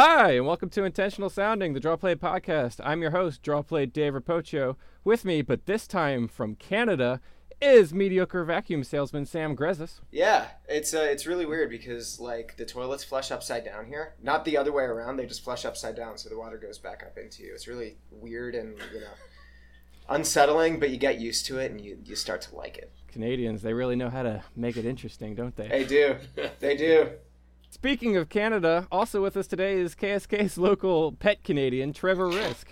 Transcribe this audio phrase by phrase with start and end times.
[0.00, 2.78] Hi, and welcome to Intentional Sounding, the Draw Play podcast.
[2.84, 4.76] I'm your host, Draw Play Dave Rappoccio.
[5.02, 7.20] With me, but this time from Canada,
[7.60, 9.98] is mediocre vacuum salesman Sam Grezis.
[10.12, 14.44] Yeah, it's uh, it's really weird because like the toilets flush upside down here, not
[14.44, 15.16] the other way around.
[15.16, 17.52] They just flush upside down, so the water goes back up into you.
[17.52, 19.06] It's really weird and you know
[20.08, 22.92] unsettling, but you get used to it and you you start to like it.
[23.08, 25.66] Canadians, they really know how to make it interesting, don't they?
[25.66, 26.18] They do,
[26.60, 27.10] they do.
[27.70, 32.68] Speaking of Canada, also with us today is KSK's local pet Canadian, Trevor Risk.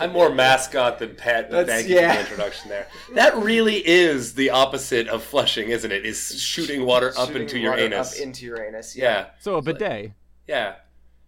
[0.00, 1.50] I'm more mascot than pet.
[1.50, 2.14] That's- Thank you for yeah.
[2.14, 2.86] the introduction there.
[3.14, 6.04] That really is the opposite of flushing, isn't it?
[6.06, 8.14] Is shooting water up Shooting into your water anus.
[8.16, 8.94] Up into your anus.
[8.96, 9.26] yeah, Yeah.
[9.40, 10.12] So a bidet.
[10.46, 10.74] yeah.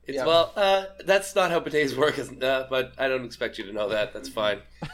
[0.06, 0.26] It's Yeah.
[0.26, 3.72] well, uh, that's not how bidets work, isn't uh, but I don't expect you to
[3.72, 4.12] know that.
[4.12, 4.60] That's fine.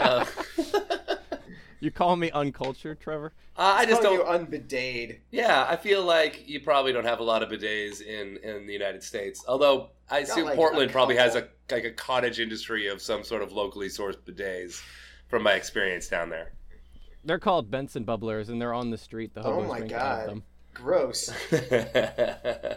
[0.00, 0.24] Uh,
[1.80, 3.32] You call me uncultured, Trevor?
[3.56, 4.50] Uh, I just Calling don't.
[4.52, 5.18] you unbidayed.
[5.30, 8.72] Yeah, I feel like you probably don't have a lot of bidets in in the
[8.72, 9.44] United States.
[9.48, 13.42] Although I assume like, Portland probably has a like a cottage industry of some sort
[13.42, 14.82] of locally sourced bidets,
[15.28, 16.52] from my experience down there.
[17.24, 19.34] They're called Benson Bubblers, and they're on the street.
[19.34, 20.28] The Oh hobos my God.
[20.28, 20.42] them.
[20.74, 21.30] Gross.
[21.52, 22.76] I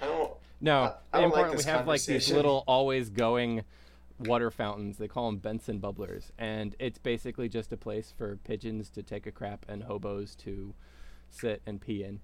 [0.00, 0.32] don't.
[0.60, 1.56] No, I- I don't like important.
[1.56, 3.62] this we have like these little always going
[4.26, 4.98] water fountains.
[4.98, 9.26] They call them Benson Bubblers, and it's basically just a place for pigeons to take
[9.26, 10.74] a crap and hobos to
[11.30, 12.20] sit and pee in.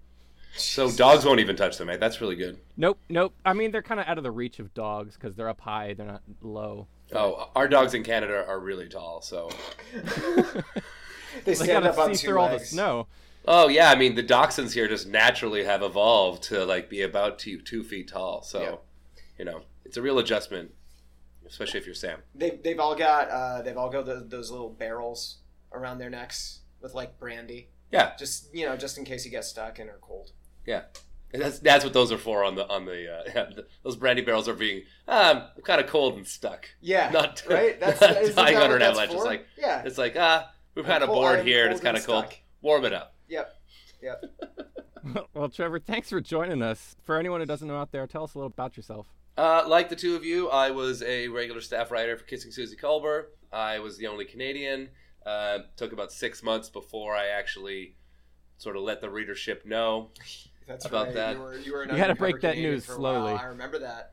[0.56, 1.96] so dogs won't even touch them, eh?
[1.96, 2.58] That's really good.
[2.76, 3.34] Nope, nope.
[3.44, 5.94] I mean, they're kind of out of the reach of dogs because they're up high.
[5.94, 6.86] They're not low.
[7.14, 9.48] Oh, our dogs in Canada are really tall, so.
[9.94, 10.02] They
[11.44, 12.70] They stand gotta up on see two through all the legs.
[12.70, 13.06] snow.
[13.46, 17.38] Oh yeah, I mean the dachshunds here just naturally have evolved to like be about
[17.38, 18.42] two two feet tall.
[18.42, 18.74] So, Yeah.
[19.38, 20.72] you know, it's a real adjustment,
[21.48, 22.20] especially if you're Sam.
[22.34, 25.38] They've, they've all got uh, they've all got those, those little barrels
[25.72, 29.44] around their necks with like brandy, Yeah, just you know, just in case you get
[29.44, 30.32] stuck and are cold.
[30.66, 30.82] yeah.
[31.30, 33.96] And that's that's what those are for on the on the uh, yeah, the- those
[33.96, 34.84] brandy barrels are being.
[35.06, 36.66] Um, I'm kind of cold and stuck.
[36.80, 37.78] Yeah, Not right.
[37.78, 39.12] That's not isn't dying that under an that's avalanche.
[39.14, 39.82] It's like yeah.
[39.84, 42.24] it's like ah, we've I'm had a board here and it's kind of cold.
[42.24, 42.38] stuck.
[42.62, 43.14] Warm it up.
[43.28, 43.54] Yep.
[44.02, 44.24] Yep.
[45.34, 46.96] well, Trevor, thanks for joining us.
[47.04, 49.06] For anyone who doesn't know out there, tell us a little about yourself.
[49.38, 52.74] Uh, like the two of you, I was a regular staff writer for Kissing Suzy
[52.76, 53.26] Kolber.
[53.52, 54.88] I was the only Canadian.
[55.24, 57.94] Uh, took about six months before I actually
[58.56, 60.10] sort of let the readership know.
[60.66, 61.14] That's About right.
[61.14, 61.36] that.
[61.36, 63.00] You were you were an You had to undercover break that Canadian news for a
[63.00, 63.12] while.
[63.24, 63.32] slowly.
[63.38, 64.12] I remember that.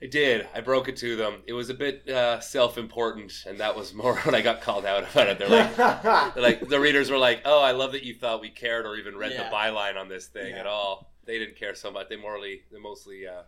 [0.00, 0.46] I did.
[0.54, 1.42] I broke it to them.
[1.46, 5.10] It was a bit uh, self-important, and that was more when I got called out
[5.10, 5.38] about it.
[5.38, 8.50] They're like, they're like the readers were like, "Oh, I love that you thought we
[8.50, 9.48] cared or even read Yeah.
[9.48, 10.60] the byline on this thing Yeah.
[10.60, 12.08] at all." They didn't care so much.
[12.10, 13.42] They morally, they mostly uh,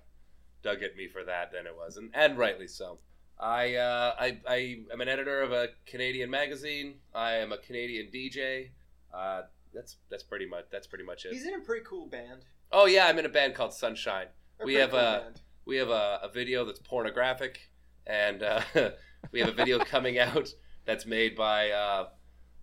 [0.62, 2.98] dug at me for that than it was, and, and rightly so.
[3.38, 6.96] I, uh, I I am an editor of a Canadian magazine.
[7.14, 8.70] I am a Canadian DJ.
[9.14, 11.32] Uh, that's that's pretty much that's pretty much it.
[11.32, 12.44] He's in a pretty cool band.
[12.72, 14.26] Oh yeah, I'm in a band called Sunshine.
[14.60, 15.32] A We have cool a-
[15.64, 17.70] we have a, a video that's pornographic,
[18.06, 18.60] and uh,
[19.32, 20.48] we have a video coming out
[20.84, 22.08] that's made by uh,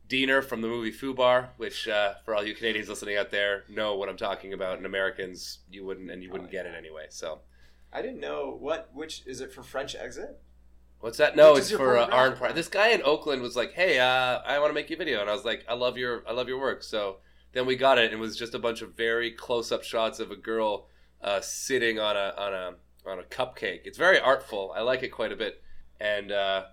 [0.07, 3.95] Diener from the movie Fubar, which uh, for all you Canadians listening out there know
[3.95, 6.73] what I'm talking about, and Americans you wouldn't, and you wouldn't Oh, get yeah.
[6.73, 7.05] it anyway.
[7.09, 7.39] So
[7.91, 10.41] I didn't know what which is it for French Exit?
[10.99, 11.35] what's that?
[11.35, 12.35] No, Which it's is your for uh, Arn?
[12.35, 12.55] Pride.
[12.55, 15.21] This guy in Oakland was like, "Hey, uh, I want to make you a video,"
[15.21, 17.17] and I was like, "I love your, I love your work." So
[17.53, 20.31] then we got it, and it was just a bunch of very close-up shots of
[20.31, 20.87] a girl
[21.21, 22.73] uh, sitting on a on a
[23.09, 23.81] on a cupcake.
[23.85, 24.73] It's very artful.
[24.75, 25.61] I like it quite a bit.
[25.99, 26.65] And uh,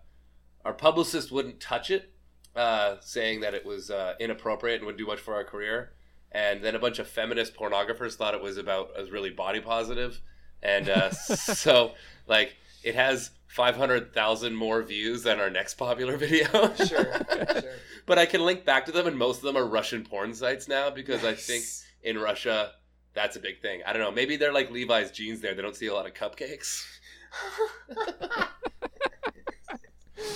[0.65, 2.13] our publicist wouldn't touch it,
[2.57, 5.93] uh, saying that it was uh, inappropriate and wouldn't do much for our career.
[6.33, 9.61] And then a bunch of feminist pornographers thought it was about it was really body
[9.61, 10.21] positive,
[10.65, 11.93] and uh, so
[12.27, 16.75] like it has five hundred thousand more views than our next popular video.
[16.75, 17.63] Sure, sure.
[18.07, 20.69] But I can link back to them, and most of them are Russian porn sites
[20.69, 21.65] now because I think
[22.03, 22.73] in Russia,
[23.15, 23.81] that's a big thing.
[23.87, 24.11] I don't know.
[24.11, 25.55] Maybe they're like Levi's jeans there.
[25.55, 26.85] They don't see a lot of cupcakes.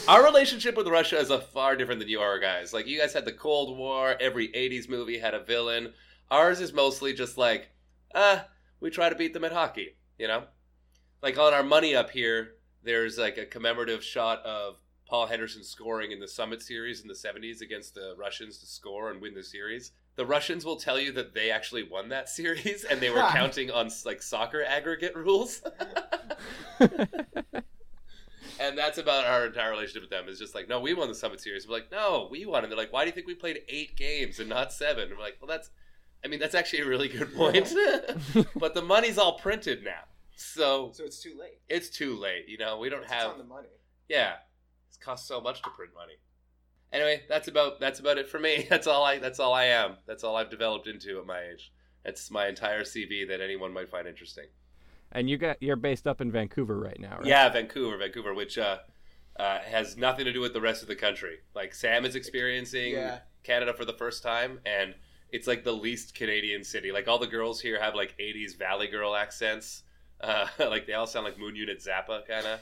[0.08, 2.72] Our relationship with Russia is a far different than you are, guys.
[2.72, 4.16] Like you guys had the Cold War.
[4.18, 5.92] Every '80s movie had a villain.
[6.30, 7.68] Ours is mostly just like,
[8.14, 8.46] ah,
[8.80, 9.97] we try to beat them at hockey.
[10.18, 10.44] You know,
[11.22, 14.76] like on our money up here, there's like a commemorative shot of
[15.08, 19.10] Paul Henderson scoring in the Summit Series in the '70s against the Russians to score
[19.10, 19.92] and win the series.
[20.16, 23.70] The Russians will tell you that they actually won that series and they were counting
[23.70, 25.62] on like soccer aggregate rules.
[28.60, 30.24] and that's about our entire relationship with them.
[30.28, 31.66] It's just like, no, we won the Summit Series.
[31.66, 32.64] We're like, no, we won.
[32.64, 35.04] And they're like, why do you think we played eight games and not seven?
[35.04, 35.70] And we're like, well, that's,
[36.24, 37.72] I mean, that's actually a really good point.
[38.56, 40.02] but the money's all printed now,
[40.36, 41.58] so So it's too late.
[41.68, 42.48] it's too late.
[42.48, 43.30] You know, we don't It's have.
[43.32, 43.68] on the money.
[44.08, 46.14] Yeah, it costs so much to print money.
[46.92, 48.66] Anyway, that's about that's about it for me.
[48.70, 49.96] That's all I that's all I am.
[50.06, 51.70] That's all I've developed into at my age.
[52.02, 54.46] That's my entire CV that anyone might find interesting.
[55.12, 57.26] And you got you're based up in Vancouver right now, right?
[57.26, 58.78] Yeah, Vancouver, Vancouver, which uh,
[59.38, 61.40] uh, has nothing to do with the rest of the country.
[61.54, 63.18] Like Sam is experiencing Yeah.
[63.44, 64.94] Canada for the first time, and
[65.30, 66.92] it's like the least Canadian city.
[66.92, 69.82] Like all the girls here have like '80s Valley Girl accents.
[70.20, 72.60] Uh, like they all sound like Moon Unit Zappa kind of.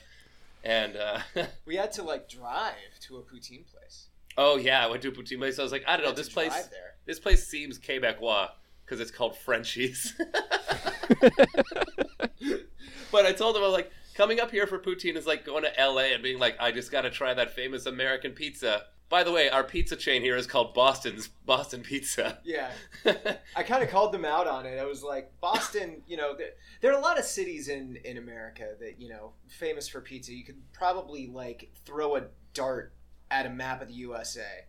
[0.64, 1.20] And uh,
[1.64, 4.08] We had to like drive to a poutine place.
[4.36, 5.58] oh yeah, I went to a poutine place.
[5.58, 6.94] I was like, I don't know, this place, there.
[7.04, 8.50] this place seems Quebecois
[8.84, 10.14] because it's called Frenchies.
[13.12, 15.64] but I told him I was like, coming up here for poutine is like going
[15.64, 18.84] to LA and being like, I just got to try that famous American pizza.
[19.08, 22.38] By the way, our pizza chain here is called Boston's Boston Pizza.
[22.44, 22.70] Yeah,
[23.56, 24.78] I kind of called them out on it.
[24.78, 26.50] I was like, Boston, you know, there,
[26.80, 30.32] there are a lot of cities in in America that you know famous for pizza.
[30.32, 32.94] You could probably like throw a dart
[33.30, 34.65] at a map of the USA,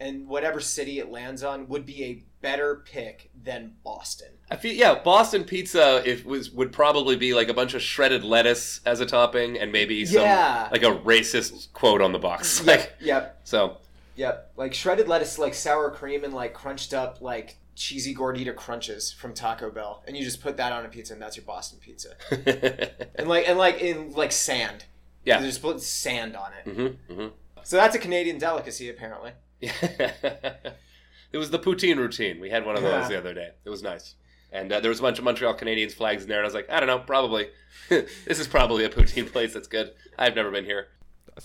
[0.00, 4.28] and whatever city it lands on would be a better pick than Boston.
[4.50, 8.22] I feel yeah, Boston pizza if was would probably be like a bunch of shredded
[8.24, 10.68] lettuce as a topping and maybe some Yeah.
[10.70, 12.60] like a racist quote on the box.
[12.64, 13.78] Yep, Like yep, so
[14.16, 14.52] yep.
[14.56, 19.32] Like shredded lettuce, like sour cream, and like crunched up like cheesy gordita crunches from
[19.34, 22.14] Taco Bell, and you just put that on a pizza, and that's your Boston pizza.
[23.16, 24.84] And like and like in like sand.
[25.24, 25.40] Yeah.
[25.40, 26.70] There's put sand on it.
[27.08, 27.26] hmm hmm
[27.64, 29.32] So that's a Canadian delicacy, apparently.
[29.60, 32.40] it was the poutine routine.
[32.40, 33.08] We had one of those Yeah.
[33.08, 33.50] the other day.
[33.64, 34.14] It was nice.
[34.50, 36.54] And uh, there was a bunch of Montreal Canadiens flags in there, and I was
[36.54, 37.48] like, I don't know, probably.
[37.90, 39.92] this is probably a poutine place that's good.
[40.18, 40.88] I've never been here.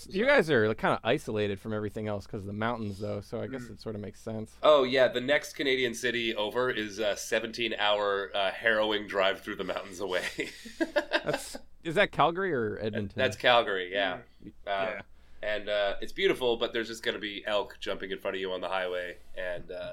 [0.08, 3.20] You guys are like, kind of isolated from everything else because of the mountains, though.
[3.20, 3.52] So I Mm.
[3.52, 4.52] guess it sort of makes sense.
[4.62, 9.64] Oh yeah, the next Canadian city over is a 17-hour uh, harrowing drive through the
[9.64, 10.24] mountains away.
[11.24, 13.12] That's is that Calgary or Edmonton?
[13.14, 14.18] That's Calgary, yeah.
[14.44, 14.48] Mm.
[14.48, 15.00] Uh, Yeah.
[15.44, 18.40] And uh, it's beautiful, but there's just going to be elk jumping in front of
[18.40, 19.92] you on the highway, and uh,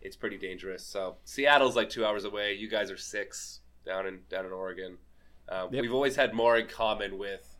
[0.00, 0.82] it's pretty dangerous.
[0.82, 2.54] So Seattle's like two hours away.
[2.54, 4.96] You guys are six down in down in Oregon.
[5.48, 5.82] Uh, Yep.
[5.82, 7.56] We've always had more in common with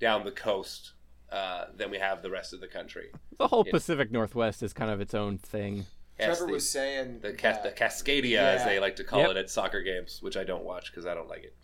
[0.00, 0.92] down the coast
[1.30, 3.10] uh, than we have the rest of the country.
[3.38, 3.72] the whole Yeah.
[3.72, 5.84] Pacific Northwest is kind of its own thing.
[6.18, 9.20] Yes, Trevor the, was saying the, Cas- the that- Cascadia, as they like to call
[9.20, 9.30] Yep.
[9.32, 11.54] it at soccer games, which I don't watch because I don't like it.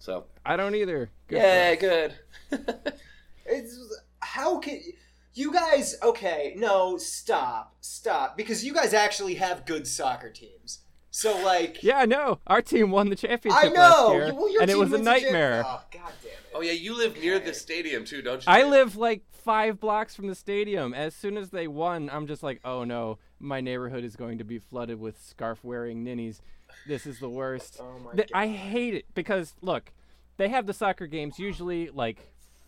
[0.00, 1.08] So I don't either.
[1.28, 2.14] Good yeah, good.
[3.48, 3.78] It's
[4.26, 4.80] how can
[5.34, 5.96] you guys?
[6.02, 10.80] Okay, no, stop, stop, because you guys actually have good soccer teams.
[11.10, 12.40] So like, Yeah, I know.
[12.46, 14.92] Our team won the championship I know, last year, well, your and it was a
[14.96, 15.62] wins the champ- nightmare.
[15.66, 16.38] Oh god damn it!
[16.54, 18.52] oh yeah, you live near the stadium too, don't you?
[18.52, 18.70] I Dave?
[18.70, 20.92] live like five blocks from the stadium.
[20.92, 24.44] As soon as they won, I'm just like, oh no, my neighborhood is going to
[24.44, 26.42] be flooded with scarf wearing ninnies.
[26.86, 27.78] This is the worst.
[27.80, 28.30] Oh my god!
[28.34, 29.92] I hate it because look,
[30.36, 32.18] they have the soccer games usually like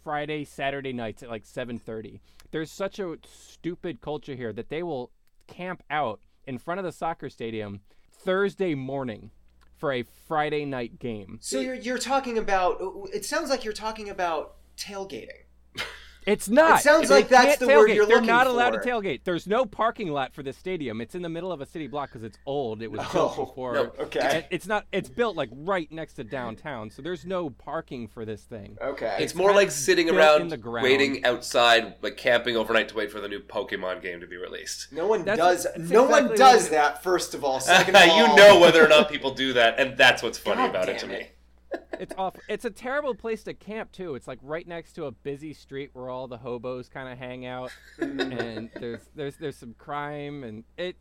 [0.09, 2.21] Friday, Saturday nights at like 7:30.
[2.51, 5.11] There's such a stupid culture here that they will
[5.47, 9.33] camp out in front of the soccer stadium Thursday morning
[9.77, 11.37] for a Friday night game.
[11.43, 12.81] so you're you're talking about?
[13.13, 15.43] It sounds like you're talking about tailgating.
[16.29, 16.81] It's not.
[16.81, 17.95] It sounds They like that's can't the word tailgate.
[17.95, 18.07] you're looking for.
[18.09, 18.81] They're looking not allowed for.
[18.83, 19.21] to tailgate.
[19.25, 21.01] There's no parking lot for this stadium.
[21.01, 22.83] It's in the middle of a city block because it's old.
[22.83, 23.75] It was oh, built Oh, before.
[23.75, 24.39] no, okay.
[24.39, 24.85] it- It's not.
[24.93, 28.77] It's built like right next to downtown, so there's no parking for this thing.
[28.83, 29.17] Okay.
[29.21, 33.21] It's more like sitting around in the waiting outside, like camping overnight to wait for
[33.21, 34.93] the new Pokemon game to be released.
[34.93, 35.65] no one That's- does.
[35.77, 37.03] that's No one does that.
[37.03, 39.97] First of all, second of all, you know whether or not people do that, and
[39.97, 41.29] that's what's funny God about it to damn me.
[41.73, 41.87] It.
[42.01, 42.41] It's awful.
[42.49, 44.15] It's a terrible place to camp too.
[44.15, 47.47] It's like right next to a busy street where all the hobos kind of hang
[47.47, 48.79] out, and mm-hmm.
[48.79, 50.97] there's there's there's some crime, and it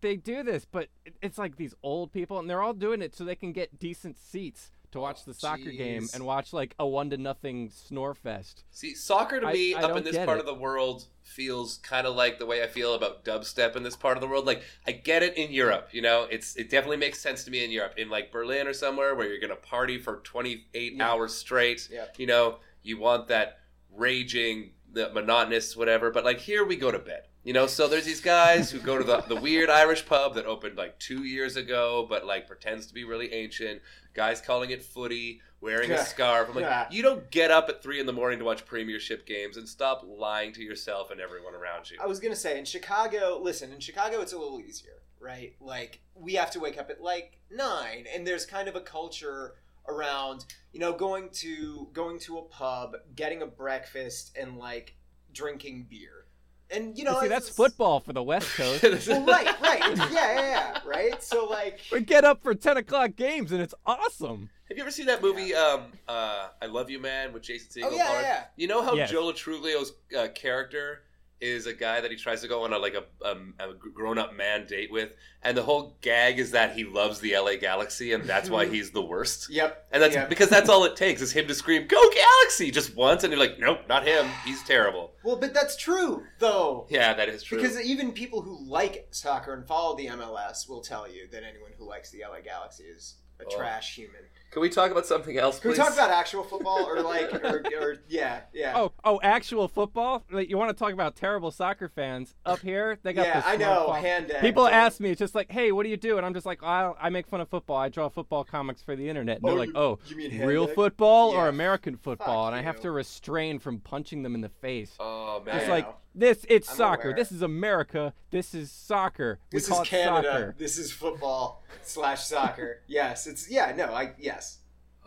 [0.00, 0.88] they do this, but
[1.22, 4.16] it's like these old people, and they're all doing it so they can get decent
[4.16, 8.64] seats to watch the soccer game and watch like a one to nothing snore fest.
[8.70, 10.40] See, soccer to I- me I up don't in this part it.
[10.40, 13.96] of the world feels kind of like the way I feel about dubstep in this
[13.96, 14.46] part of the world.
[14.46, 17.62] Like I get it in Europe, you know, it's it definitely makes sense to me
[17.64, 21.06] in Europe, in like Berlin or somewhere where you're gonna party for 28 Yeah.
[21.10, 21.88] hours straight.
[21.92, 22.06] Yeah.
[22.16, 23.58] You know, you want that
[23.94, 26.10] raging, the monotonous, whatever.
[26.10, 27.24] But like here, we go to bed.
[27.44, 30.44] You know, so there's these guys who go to the, the weird Irish pub that
[30.44, 33.80] opened like two years ago, but like pretends to be really ancient.
[34.12, 36.48] Guys calling it footy, wearing a scarf.
[36.48, 36.86] I'm like, Yeah.
[36.90, 40.02] you don't get up at three in the morning to watch Premiership games and stop
[40.06, 41.96] lying to yourself and everyone around you.
[42.02, 43.38] I was gonna say in Chicago.
[43.40, 45.54] Listen, in Chicago, it's a little easier, right?
[45.60, 49.54] Like we have to wake up at like nine, and there's kind of a culture
[49.88, 54.96] around you know going to going to a pub, getting a breakfast, and like
[55.32, 56.26] drinking beer,
[56.70, 58.82] and you know You see, it's- that's football for the West Coast.
[59.08, 61.22] Well, right, right, yeah, yeah, yeah, right.
[61.22, 64.50] So like, we get up for ten o'clock games, and it's awesome.
[64.68, 67.88] Have you ever seen that movie, um, uh, I Love You Man, with Jason Segel?
[67.90, 68.20] Oh, yeah, Paul?
[68.20, 68.44] yeah.
[68.56, 69.10] You know how Yes.
[69.10, 71.04] Joe Truglio's uh, character
[71.40, 73.36] is a guy that he tries to go on a like a, a,
[73.70, 77.36] a grown up man date with, and the whole gag is that he loves the
[77.36, 79.48] LA Galaxy, and that's why he's the worst.
[79.50, 79.86] Yep.
[79.92, 80.28] And that's Yep.
[80.28, 83.40] because that's all it takes is him to scream "Go Galaxy" just once, and you're
[83.40, 84.26] like, nope, not him.
[84.44, 85.12] He's terrible.
[85.24, 86.86] Well, but that's true though.
[86.90, 87.58] Yeah, that is true.
[87.58, 91.70] Because even people who like soccer and follow the MLS will tell you that anyone
[91.78, 93.56] who likes the LA Galaxy is a Oh.
[93.56, 94.22] trash human.
[94.50, 97.62] Can we talk about something else, Can we talk about actual football or like or,
[97.80, 100.24] or yeah yeah Oh, oh, actual football?
[100.30, 102.34] Like, You want to talk about terrible soccer fans?
[102.46, 104.00] Up here, they got yeah the I know smartphone.
[104.00, 104.40] hand ag.
[104.40, 106.16] People ask me, it's just like, hey, what do you do?
[106.16, 107.76] And I'm just like, I, I make fun of football.
[107.76, 109.36] I draw football comics for the internet.
[109.36, 110.74] And Oh, they're like, you- oh, you mean real ag?
[110.74, 112.46] football or American football?
[112.46, 114.92] Fuck and I have to restrain from punching them in the face.
[114.98, 115.56] Oh man.
[115.58, 116.44] It's like this.
[116.48, 117.08] It's I'm soccer.
[117.08, 117.16] aware.
[117.16, 118.12] This is America.
[118.30, 119.38] This is soccer.
[119.52, 120.28] We This call is it Canada.
[120.32, 120.54] soccer.
[120.58, 122.82] This is football slash soccer.
[122.86, 124.37] yes, it's yeah no I yes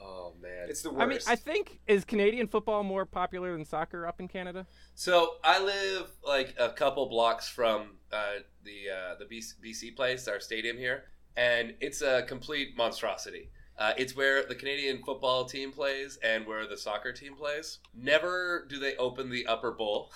[0.01, 0.69] oh man.
[0.69, 1.01] it's the worst.
[1.01, 4.65] I mean, I think is Canadian football more popular than soccer up in Canada?
[4.95, 10.27] So I live like a couple blocks from uh, the uh, the BC, BC place,
[10.27, 11.05] our stadium here,
[11.35, 13.49] and it's a complete monstrosity.
[13.77, 17.79] Uh, it's where the Canadian football team plays and where the soccer team plays.
[17.95, 20.11] Never do they open the upper bowl.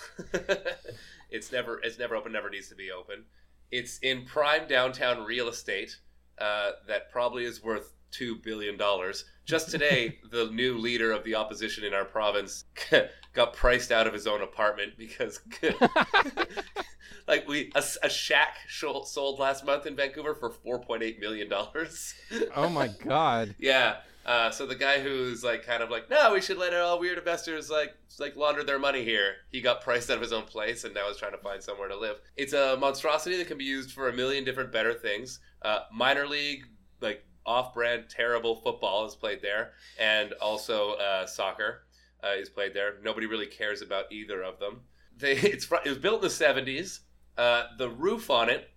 [1.30, 2.32] it's never it's never open.
[2.32, 3.24] Never needs to be open.
[3.72, 5.96] It's in prime downtown real estate
[6.38, 9.24] uh, that probably is worth two billion dollars.
[9.44, 12.64] Just today, the new leader of the opposition in our province
[13.32, 15.40] got priced out of his own apartment because,
[17.28, 21.48] like, we a, a shack sold last month in Vancouver for four point eight million
[21.48, 22.14] dollars.
[22.54, 23.54] Oh my god.
[23.58, 23.96] yeah.
[24.26, 27.16] Uh, so the guy who's like kind of like, no, we should let all weird
[27.16, 29.34] investors like like launder their money here.
[29.52, 31.86] He got priced out of his own place and now is trying to find somewhere
[31.88, 32.16] to live.
[32.36, 35.38] It's a monstrosity that can be used for a million different better things.
[35.62, 36.64] Uh, minor league,
[37.00, 41.82] like off-brand, terrible football is played there, and also uh, soccer
[42.24, 42.94] uh, is played there.
[43.02, 44.80] Nobody really cares about either of them.
[45.16, 47.00] They it's it was built in the seventies.
[47.38, 48.70] Uh, the roof on it,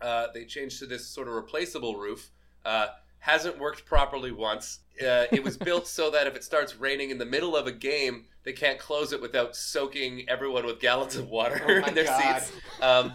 [0.00, 2.30] uh, they changed to this sort of replaceable roof.
[2.64, 2.88] Uh,
[3.20, 4.80] hasn't worked properly once.
[5.00, 7.72] Uh, it was built so that if it starts raining in the middle of a
[7.72, 12.04] game, they can't close it without soaking everyone with gallons of water Oh in their
[12.04, 12.42] God.
[12.42, 12.52] seats.
[12.82, 13.12] Um,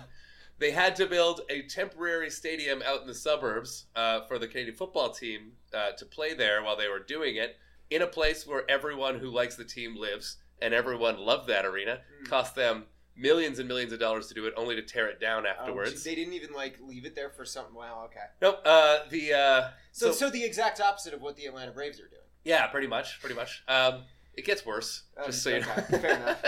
[0.60, 4.76] they had to build a temporary stadium out in the suburbs uh, for the Canadian
[4.76, 7.58] football team uh, to play there while they were doing it
[7.90, 12.00] in a place where everyone who likes the team lives and everyone loved that arena.
[12.24, 12.30] Mm.
[12.30, 12.84] Cost them
[13.16, 16.04] millions and millions of dollars to do it, only to tear it down Oh, afterwards.
[16.04, 17.74] they didn't even like leave it there for something.
[17.76, 18.04] Wow.
[18.06, 18.26] Okay.
[18.42, 18.62] nope.
[18.66, 22.22] Uh, the uh, So, so the exact opposite of what the Atlanta Braves are doing.
[22.44, 23.64] Yeah, pretty much, pretty much.
[23.68, 24.04] Um,
[24.40, 25.66] it gets worse, Um, just so you know.
[25.66, 26.40] fair enough.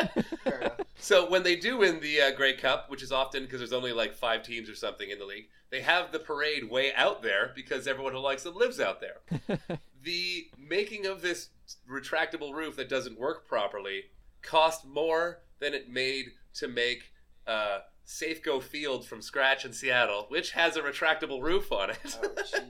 [0.44, 0.78] Fair enough.
[1.04, 3.92] So when they do win the uh, Grey Cup, which is often because there's only
[3.92, 7.52] like five teams or something in the league, they have the parade way out there
[7.56, 9.18] because everyone who likes them lives out there.
[10.04, 11.50] the making of this
[11.90, 14.04] retractable roof that doesn't work properly
[14.44, 17.12] cost more than it made to make
[17.48, 22.20] uh, Safeco Field from scratch in Seattle, which has a retractable roof on it.
[22.24, 22.62] Oh.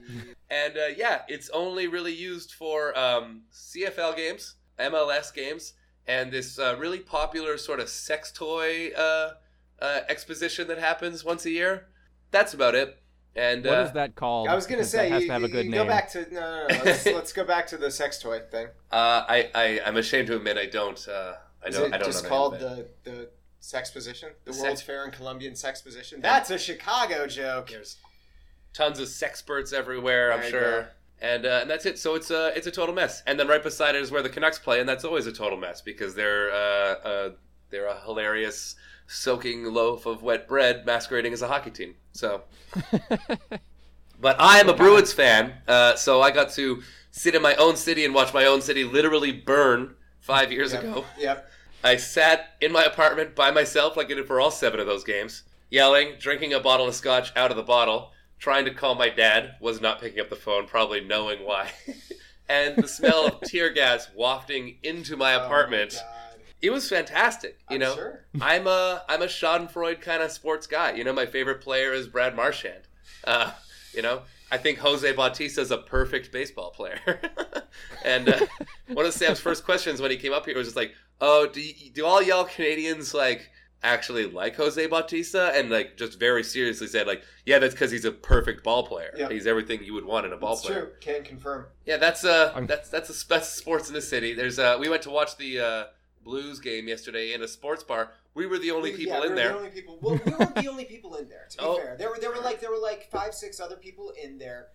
[0.50, 4.56] And uh, yeah, it's only really used for um, CFL games,
[4.90, 5.74] MLS games,
[6.06, 9.30] and this uh, really popular sort of sex toy uh,
[9.80, 11.86] uh, exposition that happens once a year.
[12.30, 12.98] That's about it.
[13.34, 14.48] And What uh, is that called?
[14.48, 15.82] I was gonna say that has you, to have a you- good you name.
[15.84, 16.84] go back to no, no, no.
[16.84, 18.66] Let's, let's go back to the sex toy thing.
[18.90, 21.34] uh, I, I I'm ashamed to admit I don't uh,
[21.64, 23.28] I Is don't it I don't just know called the name the the
[23.60, 24.30] sex position?
[24.44, 26.20] The, The World's sex- Fair and Columbian Sex Position.
[26.20, 27.68] That's a Chicago joke.
[27.70, 27.96] There's
[28.74, 30.32] tons of sexperts everywhere.
[30.32, 30.82] I'm There sure.
[30.82, 30.86] go.
[31.22, 31.98] And, uh, and that's it.
[32.00, 33.22] So it's a it's a total mess.
[33.28, 35.56] And then right beside it is where the Canucks play, and that's always a total
[35.56, 37.30] mess because they're uh, uh,
[37.70, 38.74] they're a hilarious
[39.06, 41.94] soaking loaf of wet bread masquerading as a hockey team.
[42.12, 42.42] So,
[44.20, 47.76] but I am a Bruins fan, uh, so I got to sit in my own
[47.76, 50.82] city and watch my own city literally burn five years Yep.
[50.82, 51.04] ago.
[51.18, 51.50] Yep.
[51.84, 55.02] I sat in my apartment by myself, like I did for all seven of those
[55.04, 58.12] games, yelling, drinking a bottle of scotch out of the bottle,
[58.42, 61.70] trying to call my dad, was not picking up the phone, probably knowing why.
[62.48, 65.94] and the smell of tear gas wafting into my apartment.
[65.96, 66.18] Oh my
[66.60, 67.60] it was fantastic.
[67.70, 68.24] You I'm know, sure.
[68.40, 70.92] I'm a I'm a Schadenfreude kind of sports guy.
[70.92, 72.82] You know, my favorite player is Brad Marchand.
[73.24, 73.52] Uh,
[73.94, 76.98] you know, I think Jose Bautista is a perfect baseball player.
[78.04, 78.46] and uh,
[78.88, 81.60] one of Sam's first questions when he came up here was just like, "Oh, do
[81.60, 83.51] y- do all y'all Canadians like
[83.82, 88.04] actually like Jose Bautista?" And like just very seriously said, like, "Yeah, that's because he's
[88.04, 89.12] a perfect ball player.
[89.16, 89.28] yeah.
[89.28, 90.92] He's everything you would want in a ball It's player." true.
[91.00, 91.66] Can confirm.
[91.86, 94.34] Yeah, that's uh, I'm- that's that's a that's sports in the city.
[94.34, 95.84] There's uh, we went to watch the uh,
[96.24, 98.10] Blues game yesterday in a sports bar.
[98.34, 99.48] We were the only We- people yeah, we in were there.
[99.52, 99.98] The only people.
[100.00, 101.46] Well, we weren't the only people in there.
[101.50, 101.76] To be Oh.
[101.76, 104.68] fair, there were there were like there were like five six other people in there.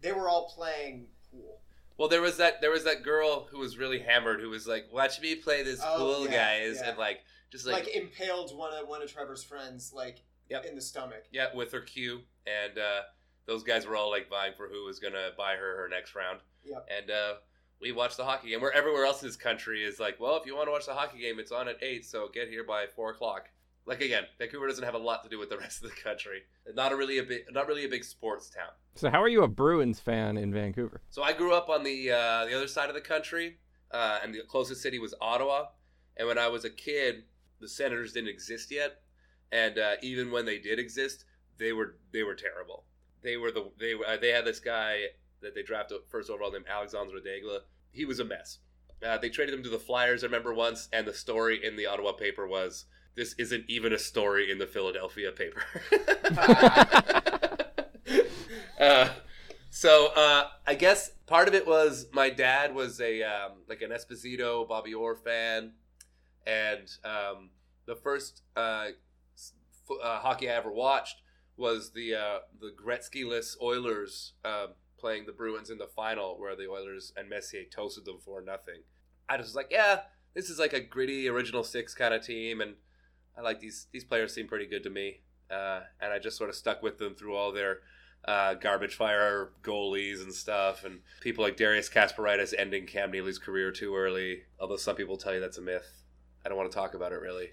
[0.00, 1.60] They were all playing pool.
[1.96, 4.86] Well, there was that there was that girl who was really hammered who was like,
[4.92, 6.88] "Watch me play this Oh, pool, yeah, guys," yeah.
[6.90, 7.20] and like
[7.54, 10.64] just like, like, impaled one of one of Trevor's friends like Yep.
[10.66, 11.24] in the stomach.
[11.32, 13.02] yeah, with her cue, and uh,
[13.46, 16.40] those guys were all like vying for who was gonna buy her her next round.
[16.64, 16.88] Yep.
[16.98, 17.34] And uh,
[17.80, 18.60] we watched the hockey game.
[18.60, 20.94] Where everywhere else in this country is like, well, if you want to watch the
[20.94, 23.48] hockey game, it's on at eight, so get here by four o'clock.
[23.86, 26.42] Like again, Vancouver doesn't have a lot to do with the rest of the country.
[26.74, 28.70] Not a really a big, not really a big sports town.
[28.96, 31.00] So how are you a Bruins fan in Vancouver?
[31.10, 33.58] So I grew up on the uh, the other side of the country,
[33.90, 35.66] uh, and the closest city was Ottawa.
[36.16, 37.24] And when I was a kid,
[37.60, 39.02] the Senators didn't exist yet,
[39.52, 41.24] and uh, even when they did exist,
[41.58, 42.84] they were they were terrible.
[43.22, 45.02] They were the they uh, they had this guy
[45.42, 47.60] that they drafted first overall named Alexandre Daigle.
[47.92, 48.58] He was a mess.
[49.04, 50.24] Uh, they traded him to the Flyers.
[50.24, 53.98] I remember once, and the story in the Ottawa paper was, "This isn't even a
[53.98, 55.62] story in the Philadelphia paper."
[58.80, 59.08] uh,
[59.70, 63.90] so uh, I guess part of it was my dad was a um, like an
[63.90, 65.72] Esposito, Bobby Orr fan,
[66.46, 67.50] and um,
[67.86, 68.88] the first uh,
[69.86, 71.22] fo- uh, hockey I ever watched
[71.56, 76.66] was the uh, the Gretzky-less Oilers um playing the Bruins in the final, where the
[76.66, 78.80] Oilers and Messier toasted them for nothing.
[79.28, 80.00] I just was like, yeah,
[80.34, 82.76] this is like a gritty original six kind of team, and
[83.36, 85.20] I like these these players seem pretty good to me,
[85.50, 87.80] uh, and I just sort of stuck with them through all their
[88.24, 93.70] uh, garbage fire goalies and stuff, and people like Darius Kasparaitis ending Cam Neely's career
[93.72, 94.44] too early.
[94.58, 96.03] Although some people tell you that's a myth,
[96.44, 97.50] I don't want to talk about it really.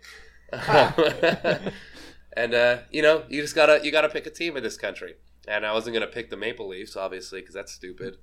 [2.37, 5.15] and uh, you know, you just gotta you gotta pick a team in this country,
[5.47, 8.17] and I wasn't gonna pick the Maple Leafs obviously because that's stupid,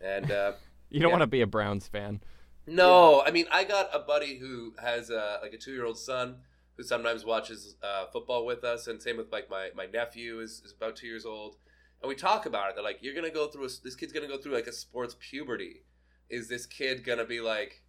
[0.00, 0.30] and.
[0.30, 0.52] Uh,
[0.90, 1.12] You don't Yeah.
[1.12, 2.22] want to be a Browns fan.
[2.66, 5.98] no, I mean I got a buddy who has uh, like a two year old
[5.98, 6.36] son
[6.76, 10.62] who sometimes watches uh, football with us, and same with like my my nephew is,
[10.64, 11.56] is about two years old,
[12.02, 12.74] and we talk about it.
[12.74, 15.16] They're like, you're gonna go through a, this kid's gonna go through like a sports
[15.20, 15.84] puberty.
[16.30, 17.82] Is this kid gonna be like,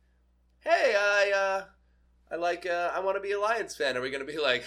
[0.59, 1.65] hey, I uh,
[2.31, 3.97] I like uh, I want to be a Lions fan?
[3.97, 4.63] Are we gonna be like,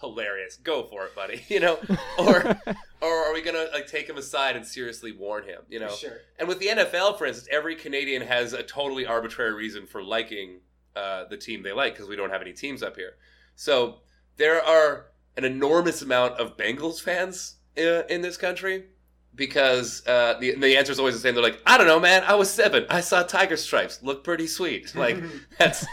[0.00, 1.78] hilarious, go for it, buddy, you know,
[2.18, 2.58] or
[3.00, 5.90] or are we gonna like take him aside and seriously warn him, you know?
[5.90, 6.18] sure.
[6.38, 10.60] And with the NFL, for instance, every Canadian has a totally arbitrary reason for liking
[10.96, 13.14] uh, the team they like because we don't have any teams up here.
[13.54, 13.98] So
[14.36, 15.06] there are
[15.36, 18.86] an enormous amount of Bengals fans uh, in this country
[19.38, 21.34] because uh, the the answer is always the same.
[21.34, 22.24] They're like, I don't know, man.
[22.24, 22.84] I was seven.
[22.90, 24.02] I saw tiger stripes.
[24.02, 24.92] Look pretty sweet.
[24.98, 25.22] Like
[25.58, 25.86] that's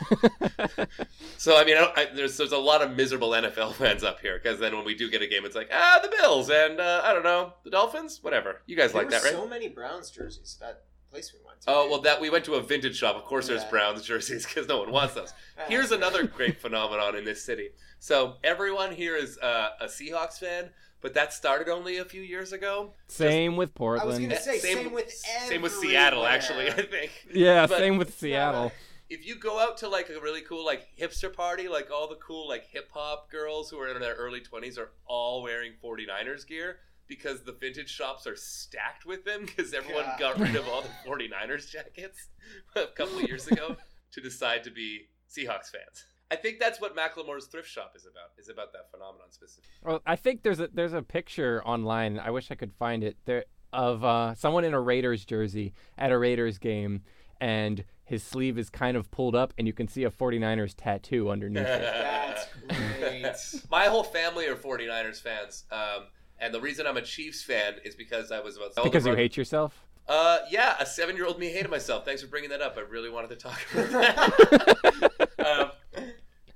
[1.38, 1.56] so.
[1.56, 4.60] I mean, I I, there's there's a lot of miserable NFL fans up here because
[4.60, 7.14] then when we do get a game, it's like ah, the Bills and uh, I
[7.14, 8.20] don't know the Dolphins.
[8.24, 8.62] Whatever.
[8.66, 9.34] You guys there like were that, right?
[9.34, 11.70] so many Browns jerseys that place we went to.
[11.70, 13.16] Oh well, that we went to a vintage shop.
[13.16, 15.34] Of course, there's Browns jerseys because no one wants those.
[15.68, 17.70] Here's another great phenomenon in this city.
[18.00, 20.70] So everyone here is uh, a Seahawks fan,
[21.06, 22.92] but that started only a few years ago.
[23.10, 24.22] Same with I was Portland.
[24.28, 26.68] gonna say same, with same with Seattle, actually.
[26.68, 28.72] I think yeah, but- same with Seattle.
[29.08, 32.16] if you go out to like a really cool like hipster party, like all the
[32.16, 36.48] cool like hip hop girls who are in their early 20s are all wearing 49ers
[36.48, 40.20] gear because the vintage shops are stacked with them because everyone God.
[40.20, 42.30] got rid of all the 49ers jackets
[42.76, 43.76] a couple of years ago
[44.12, 46.06] to decide to be Seahawks fans.
[46.32, 48.32] I think that's what Macklemore's thrift shop is about.
[48.38, 49.70] Is about that phenomenon specifically.
[49.84, 52.20] Well, I think there's a there's a picture online.
[52.20, 53.18] I wish I could find it.
[53.26, 57.02] There of uh, someone in a Raiders jersey at a Raiders game,
[57.42, 61.30] and his sleeve is kind of pulled up, and you can see a 49ers tattoo
[61.30, 61.82] underneath it.
[62.72, 63.62] That's great.
[63.70, 65.66] My whole family are 49ers fans.
[65.72, 66.06] Um,
[66.40, 69.18] and the reason I'm a Chiefs fan is because I was about Because you brother-
[69.18, 69.86] hate yourself.
[70.08, 72.06] Uh, yeah, a seven-year-old me hated myself.
[72.06, 72.78] Thanks for bringing that up.
[72.78, 75.12] I really wanted to talk about that.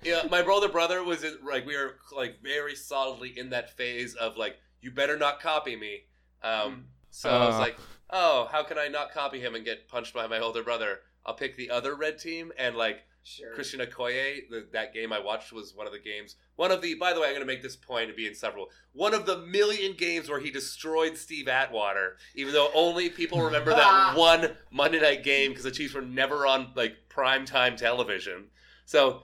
[0.04, 4.16] yeah, my brother brother was in, like we were like very solidly in that phase
[4.16, 6.02] of like you better not copy me.
[6.42, 7.60] Um, so I was Uh.
[7.60, 7.78] like,
[8.12, 11.00] oh, how can I not copy him and get punched by my older brother?
[11.26, 13.54] I'll pick the other red team and like Sure.
[13.54, 16.36] Christian Okoye, the, that game I watched was one of the games.
[16.56, 18.34] One of the, by the way, I'm going to make this point and be in
[18.34, 18.70] several.
[18.94, 23.72] One of the million games where he destroyed Steve Atwater, even though only people remember
[23.72, 28.46] that one Monday night game because the Chiefs were never on like prime time television.
[28.86, 29.24] So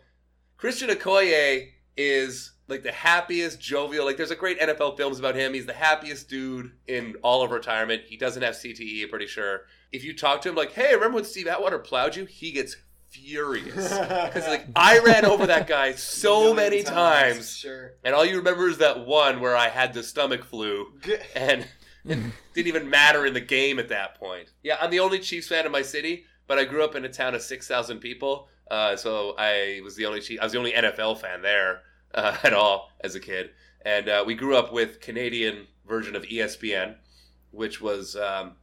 [0.58, 4.06] Christian Okoye is like the happiest, jovial.
[4.06, 5.54] Like there's a great NFL films about him.
[5.54, 8.04] He's the happiest dude in all of retirement.
[8.08, 9.62] He doesn't have CTE, I'm pretty sure.
[9.92, 12.76] If you talk to him like, "Hey, remember when Steve Atwater plowed you?" He gets
[13.10, 17.94] furious because like I ran over that guy so many times, Sure.
[18.04, 20.88] and all you remember is that one where I had the stomach flu,
[21.36, 21.66] and
[22.04, 22.20] it
[22.54, 24.52] didn't even matter in the game at that point.
[24.64, 27.10] Yeah, I'm the only Chiefs fan in my city, but I grew up in a
[27.10, 30.74] town of six thousand people, uh, so I was the only I was the only
[30.74, 31.82] NFL fan there
[32.14, 33.52] uh, at all as a kid,
[33.86, 36.96] and uh, we grew up with Canadian version of ESPN,
[37.52, 38.54] which was um,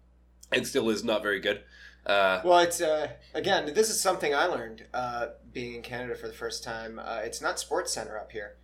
[0.51, 1.63] and still is not very good.
[2.05, 3.73] Uh, Well, it's uh, again.
[3.75, 6.99] This is something I learned uh, being in Canada for the first time.
[6.99, 8.57] Uh, it's not Sports Center up here;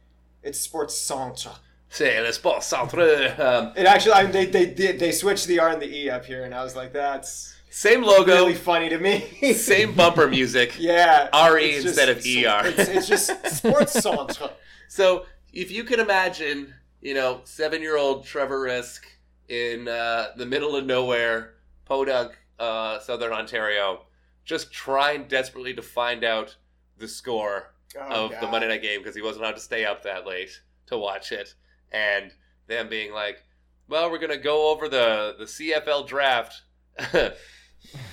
[0.42, 1.52] it's Sports Centre.
[1.90, 3.34] c'est le sport centre.
[3.38, 6.10] Um, It actually, I mean, they they did they switched the R and the E
[6.10, 9.52] up here, and I was like, that's same logo, really funny to me.
[9.54, 10.74] same bumper music.
[10.78, 12.66] yeah, RE instead of ER.
[12.68, 14.50] It's, it's just Sports Centre.
[14.88, 19.06] So if you can imagine, you know, seven-year-old Trevor Risk
[19.48, 21.54] in uh, the middle of nowhere,
[21.84, 24.02] Podunk, uh, Southern Ontario,
[24.44, 26.56] just trying desperately to find out
[26.96, 28.50] the score Oh, of the God.
[28.50, 31.54] Monday night game because he wasn't allowed to stay up that late to watch it,
[31.90, 32.32] and
[32.66, 33.42] them being like,
[33.88, 36.62] "Well, we're gonna go over the the CFL draft,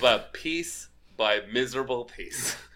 [0.00, 2.56] but Peace by miserable Peace.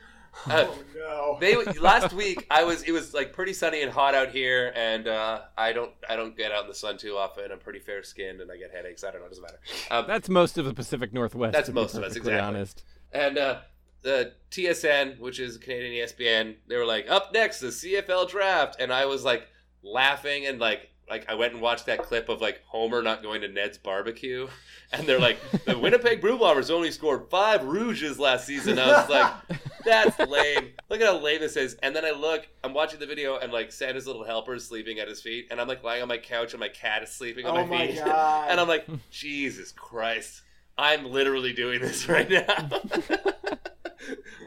[0.47, 1.37] Uh, Oh no.
[1.39, 5.07] they last week I was it was like pretty sunny and hot out here, and
[5.07, 7.53] uh, I don't I don't get out in the sun too often.
[7.53, 9.05] I'm pretty fair skinned, and I get headaches.
[9.05, 9.59] I don't know, it doesn't matter.
[9.91, 11.53] Um, That's most of the Pacific Northwest.
[11.53, 12.57] That's to be most of us, perfectly exactly.
[12.57, 12.83] Honest.
[13.13, 13.59] And uh,
[14.01, 18.91] the TSN, which is Canadian ESPN, they were like, "Up next, the CFL draft," and
[18.91, 19.47] I was like
[19.83, 23.41] laughing and like like I went and watched that clip of like Homer not going
[23.43, 24.49] to Ned's barbecue,
[24.93, 29.09] and they're like, "The Winnipeg Blue Bombers only scored five rouges last season." I was
[29.11, 29.33] like,
[29.85, 30.71] "That's lame.
[30.89, 33.53] Look at how lame this is." And then I look, I'm watching the video, and
[33.53, 36.19] like Santa's little helper is sleeping at his feet, and I'm like lying on my
[36.19, 38.51] couch, and my cat is sleeping on oh my my feet, god.
[38.51, 40.43] and I'm like, Jesus Christ.
[40.79, 42.71] I'm literally doing this right now.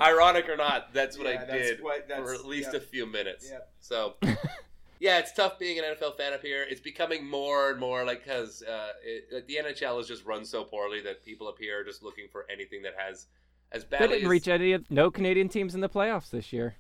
[0.02, 2.82] Ironic or not, that's what Yeah, I that's did what- that's- for at least yep.
[2.82, 3.50] a few minutes.
[3.52, 3.70] Yep.
[3.80, 4.16] So,
[5.04, 6.66] yeah, it's tough being an NFL fan up here.
[6.70, 8.88] It's becoming more and more like because uh,
[9.34, 12.28] like, the NHL has just run so poorly that people up here are just looking
[12.32, 13.26] for anything that has
[13.74, 14.04] as bad.
[14.04, 14.72] They didn't as- reach any.
[14.72, 16.76] of- No Canadian teams in the playoffs this year.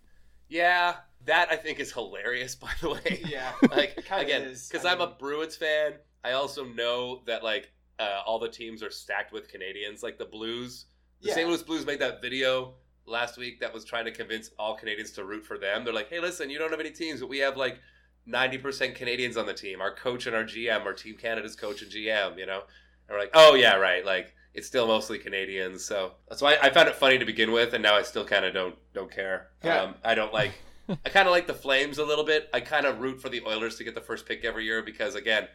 [0.47, 2.55] Yeah, that I think is hilarious.
[2.65, 3.51] By the way, Yeah.
[3.71, 5.95] like again because I I'm a Bruins fan.
[6.23, 10.01] I also know that like uh, all the teams are stacked with Canadians.
[10.01, 10.85] Like the Blues,
[11.21, 11.35] the Yeah.
[11.35, 11.49] St.
[11.49, 15.25] Louis Blues made that video last week that was trying to convince all Canadians to
[15.25, 15.83] root for them.
[15.83, 17.79] They're like, hey, listen, you don't have any teams, but we have like
[18.27, 19.81] 90% Canadians on the team.
[19.81, 22.37] Our coach and our GM, our Team Canada's coach and GM.
[22.37, 22.61] You know,
[23.07, 24.33] and we're like, oh yeah, right, like.
[24.55, 27.81] It's still mostly Canadians, so that's why I found it funny to begin with, and
[27.81, 29.47] now I still kind of don't don't care.
[29.63, 29.81] Yeah.
[29.81, 30.51] Um, I don't like
[30.89, 32.49] I kind of like the Flames a little bit.
[32.53, 35.15] I kind of root for the Oilers to get the first pick every year because,
[35.15, 35.47] again,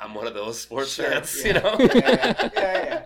[0.00, 1.46] I'm one of those sports Sure, fans, yeah.
[1.46, 1.76] you know.
[1.94, 3.04] Yeah, yeah,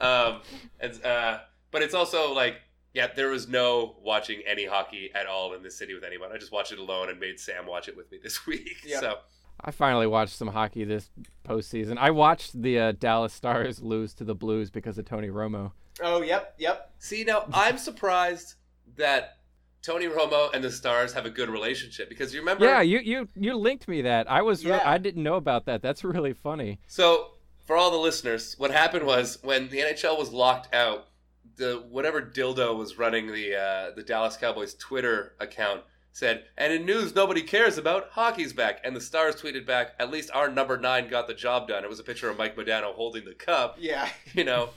[0.00, 0.40] um,
[0.80, 1.38] and, uh,
[1.70, 2.56] but it's also like,
[2.94, 6.30] yeah, there was no watching any hockey at all in this city with anyone.
[6.32, 8.76] I just watched it alone and made Sam watch it with me this week.
[8.84, 9.00] Yep.
[9.00, 9.18] So
[9.60, 11.10] I finally watched some hockey this
[11.44, 11.96] postseason.
[11.98, 15.72] I watched the uh, Dallas Stars lose to the Blues because of Tony Romo.
[16.02, 16.92] Oh, yep, yep.
[16.98, 18.54] see now, I'm surprised
[18.96, 19.38] that
[19.82, 23.28] Tony Romo and the Stars have a good relationship because you remember, Yeah, you you
[23.34, 24.30] you linked me that.
[24.30, 25.82] I was re- I didn't know about that.
[25.82, 26.78] That's really funny.
[26.86, 27.32] So,
[27.66, 31.08] for all the listeners, what happened was when the NHL was locked out,
[31.56, 36.84] the whatever dildo was running the uh, the Dallas Cowboys Twitter account said, "And in
[36.86, 40.76] news nobody cares about, hockey's back." And the Stars tweeted back, "At least our number
[40.78, 43.76] nine got the job done." It was a picture of Mike Modano holding the cup,
[43.78, 44.08] Yeah.
[44.34, 44.70] you know,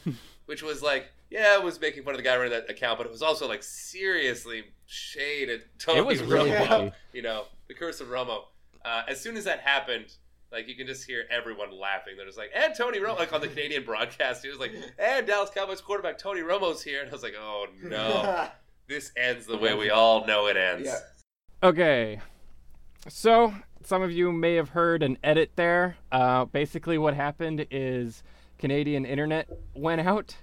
[0.46, 3.06] which was like, yeah, it was making fun of the guy running that account, but
[3.08, 6.92] it was also like seriously shade at Tony It was really Romo funny.
[7.14, 8.44] you know, the curse of Romo.
[8.84, 10.14] Uh, as soon as that happened,
[10.52, 12.14] like you can just hear everyone laughing.
[12.18, 15.28] They're just like, and Tony Romo, like on the Canadian broadcast, he was like, and
[15.28, 18.48] Dallas Cowboys quarterback Tony Romo's here, and I was like, oh no,
[18.88, 20.86] this ends the way we all know it ends.
[20.86, 21.00] Yeah.
[21.64, 22.22] Okay.
[23.08, 23.54] So,
[23.84, 25.98] some of you may have heard an edit there.
[26.12, 28.24] Uh, basically, what happened is
[28.58, 30.36] Canadian internet went out.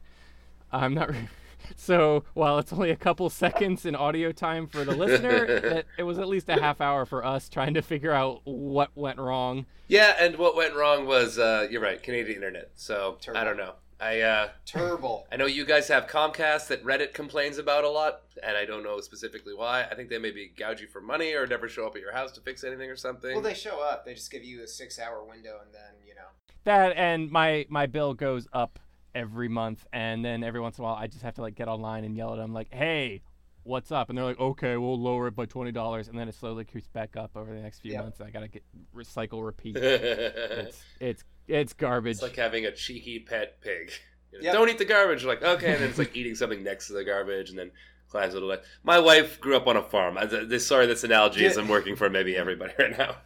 [0.70, 1.10] I'm not.
[1.12, 1.28] Re-
[1.76, 6.02] so, while it's only a couple seconds in audio time for the listener, it, it
[6.02, 9.66] was at least a half hour for us trying to figure out what went wrong.
[9.88, 12.70] Yeah, and what went wrong was, uh, you're right, Canadian internet.
[12.76, 13.74] So I don't know.
[14.02, 15.24] I uh, Turbo.
[15.30, 18.82] I know you guys have Comcast that Reddit complains about a lot, and I don't
[18.82, 19.84] know specifically why.
[19.84, 22.32] I think they maybe gouge you for money or never show up at your house
[22.32, 23.32] to fix anything or something.
[23.32, 24.04] Well, they show up.
[24.04, 26.26] They just give you a six-hour window, and then you know.
[26.64, 28.80] That and my my bill goes up
[29.14, 31.68] every month, and then every once in a while I just have to like get
[31.68, 33.22] online and yell at them like, "Hey,
[33.64, 36.34] what's up?" And they're like, "Okay, we'll lower it by twenty dollars," and then it
[36.34, 38.02] slowly creeps back up over the next few Yep.
[38.02, 38.20] months.
[38.20, 38.62] I gotta get
[38.94, 39.76] recycle, repeat.
[39.76, 42.12] it's it's it's garbage.
[42.12, 43.90] it's like having a cheeky pet pig.
[44.32, 44.52] You know, Yep.
[44.54, 45.22] Don't eat the garbage.
[45.22, 47.70] You're like, okay, and then it's like eating something next to the garbage, and then
[48.08, 48.58] climbs it away.
[48.82, 50.16] My wife grew up on a farm.
[50.18, 50.26] I,
[50.58, 53.16] sorry, this analogy isn't working for maybe everybody right now.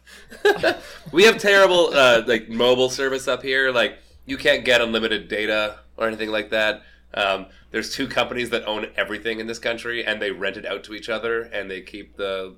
[1.11, 3.71] we have terrible uh, like mobile service up here.
[3.71, 6.83] Like you can't get unlimited data or anything like that.
[7.15, 10.83] Um, there's two companies that own everything in this country, and they rent it out
[10.83, 12.55] to each other, and they keep the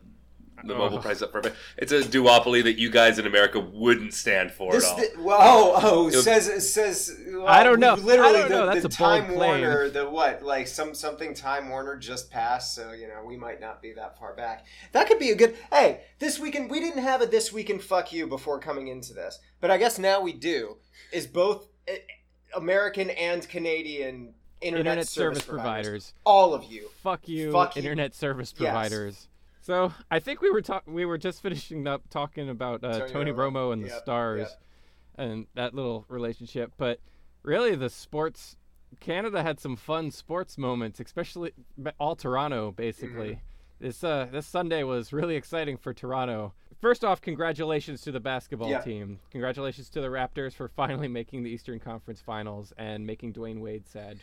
[0.67, 1.01] the mobile Oh.
[1.01, 1.55] price up for a bit.
[1.77, 4.97] It's a duopoly that you guys in America wouldn't stand for This, at all.
[4.99, 7.15] thi- well, oh, oh, It would- says it says.
[7.27, 7.93] Well, I don't know.
[7.95, 8.65] Literally, I don't the, know.
[8.67, 9.37] That's the a Time claim.
[9.61, 13.59] Warner, the what, like some something Time Warner just passed, so you know we might
[13.61, 14.65] not be that far back.
[14.91, 15.55] That could be a good.
[15.71, 19.39] Hey, this weekend we didn't have a this weekend fuck you before coming into this,
[19.61, 20.77] but I guess now we do.
[21.11, 21.97] Is both eh,
[22.55, 25.85] American and Canadian internet, Internet service, service providers.
[25.85, 26.13] providers.
[26.25, 26.89] All of you.
[27.01, 27.81] Fuck you, Fuck you.
[27.81, 28.69] internet service Yes.
[28.69, 29.27] providers.
[29.69, 33.11] So I think we were talk- we were just finishing up talking about uh, Tony
[33.11, 33.51] Tony, Romo.
[33.51, 34.61] Romo and the Yep, Stars yep.
[35.27, 36.99] and that little relationship, but
[37.43, 38.57] really the sports
[38.99, 41.51] Canada had some fun sports moments, especially
[41.99, 43.29] all Toronto basically.
[43.29, 43.85] Mm-hmm.
[43.85, 46.53] This uh this Sunday was really exciting for Toronto.
[46.81, 48.81] First off, congratulations to the basketball Yeah.
[48.81, 49.19] team.
[49.29, 53.85] Congratulations to the Raptors for finally making the Eastern Conference Finals and making Dwyane Wade
[53.87, 54.17] sad.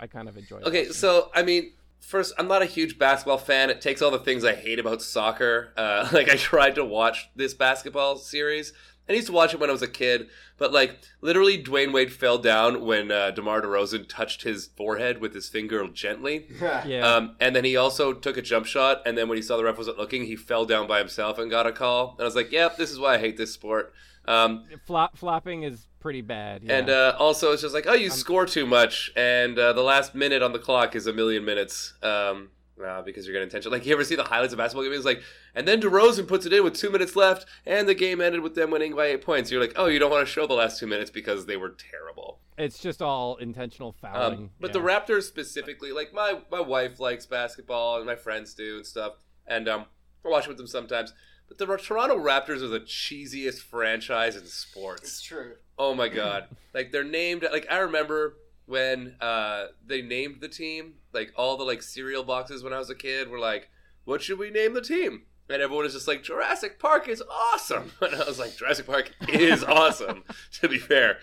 [0.00, 0.64] I kind of enjoyed.
[0.64, 0.92] Okay, watching.
[0.94, 3.70] so I mean, first, I'm not a huge basketball fan.
[3.70, 5.72] It takes all the things I hate about soccer.
[5.76, 8.72] Uh, like I tried to watch this basketball series.
[9.08, 12.12] I used to watch it when I was a kid, but like literally, Dwyane Wade
[12.12, 16.46] fell down when uh, DeMar DeRozan touched his forehead with his finger gently.
[16.60, 17.00] yeah.
[17.00, 19.64] Um, and then he also took a jump shot, and then when he saw the
[19.64, 22.12] ref wasn't looking, he fell down by himself and got a call.
[22.12, 23.92] And I was like, "Yep, this is why I hate this sport."
[24.26, 26.62] Um, Flop, flopping is pretty bad.
[26.62, 26.78] Yeah.
[26.78, 30.14] and uh, also, it's just like, oh, you score too much, and uh, the last
[30.14, 32.50] minute on the clock is a million minutes um,
[32.84, 33.72] uh, because you're getting attention.
[33.72, 35.04] Like, you ever see the highlights of basketball games?
[35.04, 35.22] Like,
[35.54, 38.54] and then DeRozan puts it in with two minutes left, and the game ended with
[38.54, 39.50] them winning by eight points.
[39.50, 41.70] You're like, oh, you don't want to show the last two minutes because they were
[41.70, 42.38] terrible.
[42.56, 44.38] it's just all intentional fouling.
[44.38, 44.80] Um, but yeah.
[44.80, 49.14] the Raptors specifically, like my my wife likes basketball and my friends do and stuff,
[49.46, 49.86] and um,
[50.24, 51.12] I watch with them sometimes.
[51.50, 55.02] But the Toronto Raptors are the cheesiest franchise in sports.
[55.02, 55.54] It's true.
[55.76, 56.44] Oh my god!
[56.74, 57.44] like they're named.
[57.50, 58.36] Like I remember
[58.66, 60.94] when uh, they named the team.
[61.12, 63.68] Like all the like cereal boxes when I was a kid were like,
[64.04, 67.90] "What should we name the team?" And everyone was just like, "Jurassic Park is awesome."
[68.00, 70.22] And I was like, "Jurassic Park is awesome."
[70.60, 71.18] To be fair.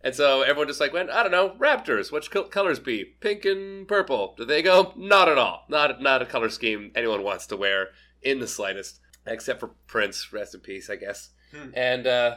[0.00, 2.10] And so everyone just like went, I don't know, Raptors.
[2.10, 3.04] What should colors be?
[3.04, 4.34] Pink and purple.
[4.36, 4.92] Do they go?
[4.96, 5.66] Not at all.
[5.68, 7.88] Not not a color scheme anyone wants to wear
[8.22, 10.32] in the slightest, except for Prince.
[10.32, 11.30] Rest in peace, I guess.
[11.54, 11.70] Hmm.
[11.74, 12.36] And uh,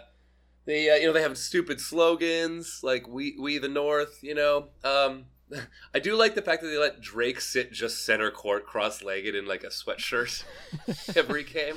[0.66, 4.68] they, uh, you know, they have stupid slogans like "We We the North." You know,
[4.84, 5.26] um,
[5.94, 9.46] I do like the fact that they let Drake sit just center court, cross-legged in
[9.46, 10.44] like a sweatshirt
[11.16, 11.76] every game.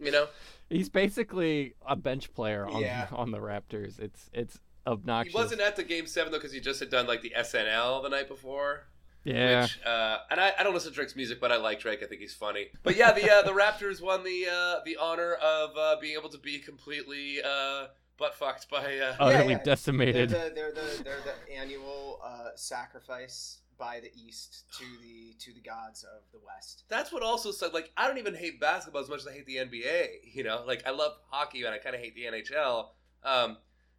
[0.00, 0.28] You know,
[0.70, 3.06] He's basically a bench player on Yeah.
[3.12, 3.98] on the Raptors.
[3.98, 5.32] It's it's obnoxious.
[5.32, 8.02] he wasn't at the game seven though because he just had done like the SNL
[8.02, 8.86] the night before.
[9.24, 9.62] Yeah.
[9.62, 12.02] Which, uh, and I, I don't listen to Drake's music, but I like Drake.
[12.02, 12.68] I think he's funny.
[12.82, 16.28] But yeah, the uh, the Raptors won the uh, the honor of uh, being able
[16.30, 17.86] to be completely uh,
[18.18, 18.98] butt fucked by.
[18.98, 19.56] Uh, Utterly yeah.
[19.56, 20.30] They're decimated.
[20.30, 25.60] the, they're the they're the annual uh, sacrifice by the East to the to the
[25.60, 26.84] gods of the West.
[26.88, 27.72] That's what also said.
[27.72, 30.06] Like, I don't even hate basketball as much as I hate the NBA.
[30.32, 32.86] You know, like I love hockey and I kind of hate the NHL
[33.24, 33.56] um,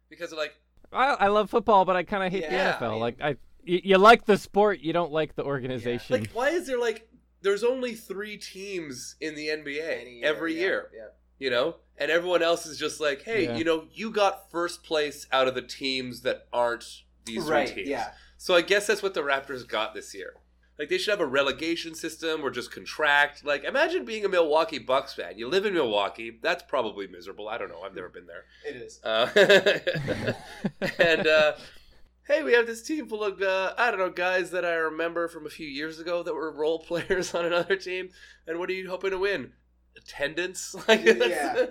[0.08, 0.54] because of like
[0.92, 2.88] I, I love football, but I kind of hate Yeah, the NFL.
[2.88, 6.20] I mean- like I, you, you like the sport, you don't like the organization.
[6.20, 7.08] like why is there like
[7.42, 10.90] there's only three teams in the NBA Any every yeah, year.
[10.96, 11.06] Yeah.
[11.38, 13.56] you know and everyone else is just like hey Yeah.
[13.56, 16.84] you know you got first place out of the teams that aren't
[17.24, 17.68] these Right.
[17.68, 18.10] three teams Yeah.
[18.38, 20.34] so i guess that's what the raptors got this year
[20.78, 24.78] like they should have a relegation system or just contract like imagine being a milwaukee
[24.78, 28.26] bucks fan you live in milwaukee that's probably miserable i don't know i've never been
[28.26, 29.00] there It is.
[29.04, 29.28] uh,
[30.98, 31.52] and uh,
[32.26, 35.28] hey, we have this team full of uh, I don't know guys that I remember
[35.28, 38.10] from a few years ago that were role players on another team.
[38.46, 39.52] And what are you hoping to win?
[39.96, 40.74] Attendance?
[40.88, 41.66] Like that's, yeah.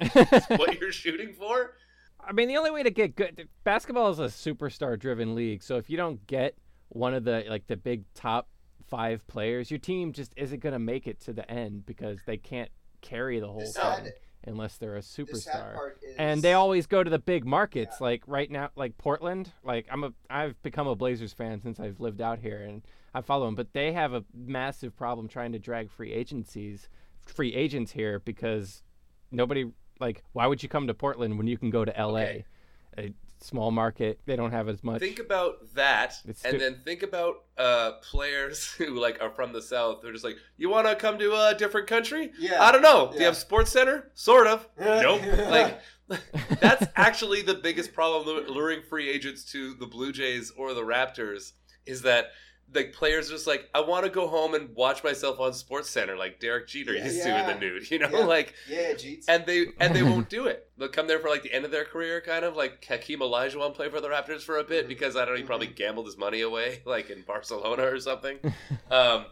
[0.00, 0.24] Yeah.
[0.30, 1.74] that's what you're shooting for?
[2.20, 5.62] I mean, the only way to get good basketball is a superstar-driven league.
[5.62, 6.56] So if you don't get
[6.88, 8.48] one of the like the big top
[8.88, 12.36] five players, your team just isn't going to make it to the end because they
[12.36, 14.12] can't carry the whole The thing sad,
[14.46, 15.74] unless they're a the superstar.
[15.74, 18.04] part is, and they always go to the big markets Yeah.
[18.04, 22.00] like right now like portland like i'm a i've become a blazers fan since i've
[22.00, 22.82] lived out here and
[23.14, 26.88] i follow them but they have a massive problem trying to drag free agencies
[27.26, 28.82] free agents here because
[29.30, 29.64] nobody
[30.00, 32.44] like why would you come to portland when you can go to la Okay.
[33.40, 37.02] Small market they don't have as much Think about that, It's and stu- then think
[37.02, 40.00] about uh, players who like are from the south.
[40.02, 42.32] They're just like, you want to come to a different country?
[42.38, 42.62] Yeah.
[42.62, 43.10] I don't know.
[43.12, 44.10] Do you have Sports Center?
[44.14, 44.68] Sort of.
[44.78, 45.22] Nope.
[45.50, 45.80] Like
[46.60, 51.52] that's actually the biggest problem luring free agents to the Blue Jays or the Raptors
[51.84, 52.26] is that
[52.74, 55.88] like players are just like I want to go home and watch myself on Sports
[55.88, 57.04] Center like Derek Jeter Yeah.
[57.04, 58.24] used to in the nude, you know, Yeah.
[58.24, 59.24] like yeah, Jeets.
[59.28, 60.68] and they and they won't do it.
[60.76, 63.72] They'll come there for like the end of their career, kind of like Hakeem Olajuwon
[63.74, 64.88] play for the Raptors for a bit Mhm.
[64.88, 65.74] because I don't know he probably Mm-hmm.
[65.76, 68.38] gambled his money away like in Barcelona or something.
[68.90, 69.26] Um,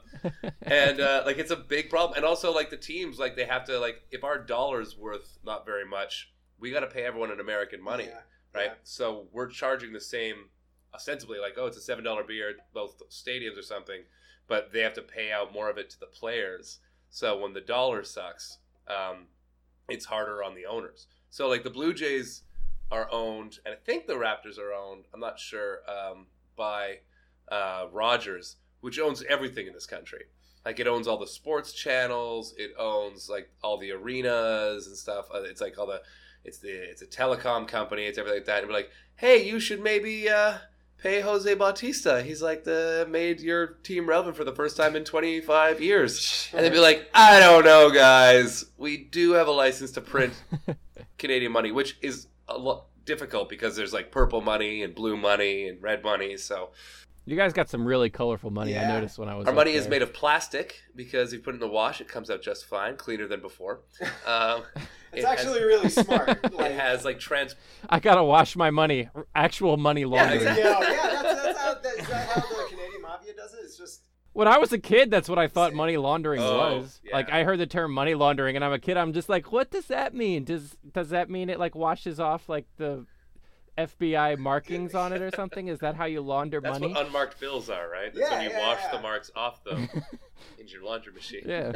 [0.62, 2.16] and uh, like it's a big problem.
[2.16, 5.66] And also like the teams, like they have to like if our dollar's worth not
[5.66, 8.20] very much, we got to pay everyone in American money, Yeah,
[8.55, 8.66] right?
[8.66, 8.75] yeah.
[8.85, 10.49] So we're charging the same,
[10.94, 14.02] ostensibly like oh it's a seven dollar beer at both stadiums or something,
[14.48, 16.78] but they have to pay out more of it to the players.
[17.11, 19.26] So when the dollar sucks, um,
[19.88, 21.07] it's harder on the owners.
[21.30, 22.42] So like the Blue Jays
[22.90, 25.04] are owned, and I think the Raptors are owned.
[25.12, 26.26] I'm not sure um,
[26.57, 26.98] by
[27.50, 30.24] uh, Rogers, which owns everything in this country.
[30.64, 32.54] Like it owns all the sports channels.
[32.57, 35.26] It owns like all the arenas and stuff.
[35.35, 36.00] Uh, It's like all the,
[36.44, 38.04] it's the it's a telecom company.
[38.04, 38.59] It's everything like that.
[38.61, 40.54] And we're like, hey, you should maybe uh,
[40.98, 42.22] pay Jose Bautista.
[42.22, 46.48] He's like the made your team relevant for the first time in 25 years.
[46.52, 48.64] And they'd be like, I don't know, guys.
[48.78, 50.33] We do have a license to print
[51.18, 55.68] Canadian money, which is a lot difficult because there's like purple money and blue money
[55.68, 56.37] and red money.
[56.38, 56.70] So
[57.26, 58.76] You guys got some really colorful money.
[58.78, 59.46] I noticed when I was.
[59.46, 62.09] our money is made of plastic because if you put it in the wash, it
[62.09, 63.80] comes out just fine, cleaner than before.
[64.26, 64.62] Um,
[65.16, 66.29] It's it has- actually really smart.
[66.55, 67.57] Like, it has like trans.
[67.88, 69.09] I gotta wash my money.
[69.35, 70.40] Actual money laundering.
[70.42, 70.62] exactly.
[70.64, 73.61] yeah, yeah, that's, that's how, that, is that how the Canadian mafia does it?
[73.64, 77.00] It's just When I was a kid, that's what I thought money laundering Oh, was.
[77.05, 77.14] yeah.
[77.16, 78.96] Like I heard the term money laundering, and I'm a kid.
[78.96, 80.44] I'm just like, what does that mean?
[80.44, 83.05] Does does that mean it like washes off like the
[83.77, 85.66] FBI markings on it or something?
[85.68, 86.72] Is that how you launder money?
[86.72, 86.94] That's money?
[86.94, 88.14] what unmarked bills are, right?
[88.14, 88.96] That's Yeah, when you yeah, wash yeah.
[88.96, 89.88] the marks off them
[90.59, 91.42] in your laundry machine.
[91.46, 91.72] yeah.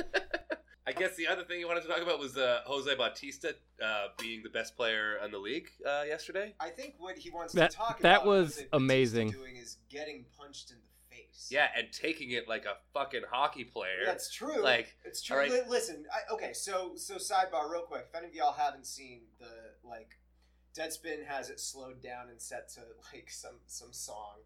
[0.88, 4.06] I guess the other thing you wanted to talk about was uh, Jose Bautista uh,
[4.18, 6.54] being the best player in the league uh, yesterday.
[6.58, 9.30] I think what he wants That- to talk that about was Jose Bautista amazing.
[9.32, 11.48] Doing is getting punched in the face.
[11.50, 14.00] Yeah, and taking it like a fucking hockey player.
[14.06, 14.62] That's true.
[14.62, 15.36] Like, it's true.
[15.36, 15.50] all right.
[15.52, 18.06] Li- listen, I, okay, so so sidebar real quick.
[18.08, 20.16] If any of y'all haven't seen the like,
[20.74, 22.80] Deadspin has it slowed down and set to
[23.12, 24.38] like some some song.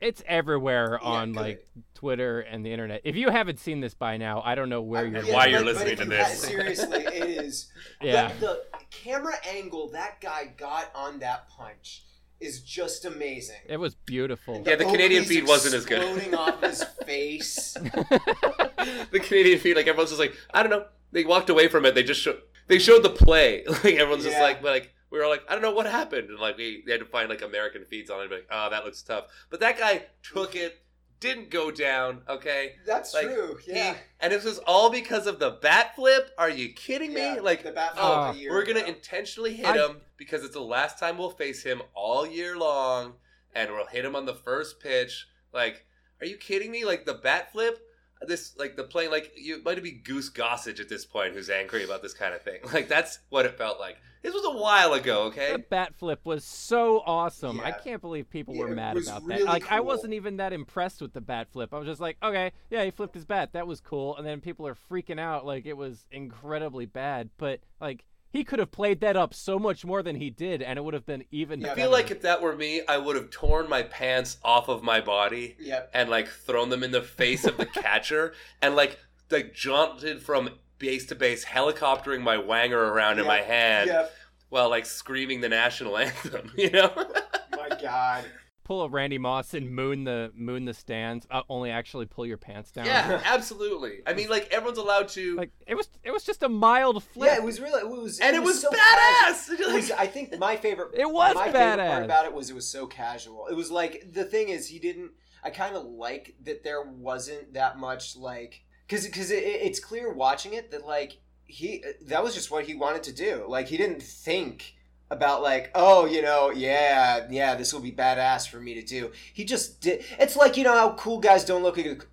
[0.00, 1.40] It's everywhere Yeah, on good.
[1.40, 3.02] like Twitter and the internet.
[3.04, 5.22] If you haven't seen this by now, I don't know where I- you're.
[5.24, 6.42] why you're but- but listening to this.
[6.42, 7.70] ha- seriously, it is.
[8.02, 8.32] Yeah.
[8.40, 12.04] The, the camera angle that guy got on that punch
[12.40, 13.56] is just amazing.
[13.68, 14.54] It was beautiful.
[14.54, 16.00] And Yeah, the oh, Canadian feed wasn't as good.
[16.00, 17.74] Exploding off his face.
[17.74, 20.86] the Canadian feed, like everyone's just like, I don't know.
[21.12, 21.94] They walked away from it.
[21.94, 22.40] They just showed.
[22.68, 23.64] They showed the play.
[23.68, 24.42] Like everyone's just Yeah.
[24.42, 27.00] like, like we were like, I don't know what happened, and like we they had
[27.00, 28.22] to find like American feeds on it.
[28.22, 29.26] And be like, oh, that looks tough.
[29.50, 30.80] But that guy took it,
[31.18, 32.22] didn't go down.
[32.28, 32.76] Okay.
[32.86, 33.58] That's Like, true.
[33.64, 33.96] He- Yeah.
[34.20, 36.30] and this was all because of the bat flip.
[36.38, 37.34] Are you kidding me?
[37.34, 38.88] Yeah, like, the bat flip oh, a year we're gonna ago.
[38.88, 43.14] intentionally hit I- him because it's the last time we'll face him all year long,
[43.54, 45.26] and we'll hit him on the first pitch.
[45.52, 45.84] Like,
[46.20, 46.84] are you kidding me?
[46.84, 47.80] Like the bat flip,
[48.22, 51.82] this like the play, like you might be Goose Gossage at this point, who's angry
[51.84, 52.60] about this kind of thing.
[52.72, 53.96] Like that's what it felt like.
[54.22, 55.52] This was a while ago, okay?
[55.52, 57.58] The bat flip was so awesome.
[57.60, 59.48] I can't believe people Yeah, were mad about really that.
[59.48, 61.72] Like I wasn't even that impressed with the bat flip.
[61.72, 63.54] I was just like, okay, yeah, he flipped his bat.
[63.54, 64.16] That was cool.
[64.16, 67.30] And then people are freaking out like it was incredibly bad.
[67.38, 70.78] But like he could have played that up so much more than he did, and
[70.78, 71.60] it would have been even.
[71.62, 74.68] Yeah, I feel like if that were me, I would have torn my pants off
[74.68, 75.90] of my body Yep.
[75.94, 78.98] and like thrown them in the face of the catcher and like
[79.30, 84.12] like jaunted from base to base, helicoptering my wanger around in my hand Yep.
[84.48, 86.50] while like screaming the national anthem.
[86.56, 86.92] You know?
[87.52, 88.24] My God.
[88.64, 91.26] pull a Randy Moss and moon the moon the stands.
[91.30, 92.86] Uh, only actually pull your pants down.
[92.86, 93.98] yeah, absolutely.
[94.06, 95.88] I mean, like everyone's allowed to, Like it was.
[96.02, 97.28] It was just a mild flip.
[97.30, 97.80] Yeah, it was really.
[97.80, 98.18] It was.
[98.20, 99.48] and it was, so badass.
[99.48, 99.56] casual.
[99.68, 100.92] It was, I think my favorite.
[100.94, 103.46] It was my favorite part about it was it was so casual.
[103.48, 105.10] It was like the thing is he didn't.
[105.44, 110.12] I kind of like that there wasn't that much like because because it, it's clear
[110.12, 113.44] watching it that like he that was just what he wanted to do.
[113.48, 114.74] Like he didn't think
[115.10, 119.12] about like oh you know yeah yeah this will be badass for me to do.
[119.32, 120.04] He just did.
[120.18, 122.04] It's like you know how cool guys don't look at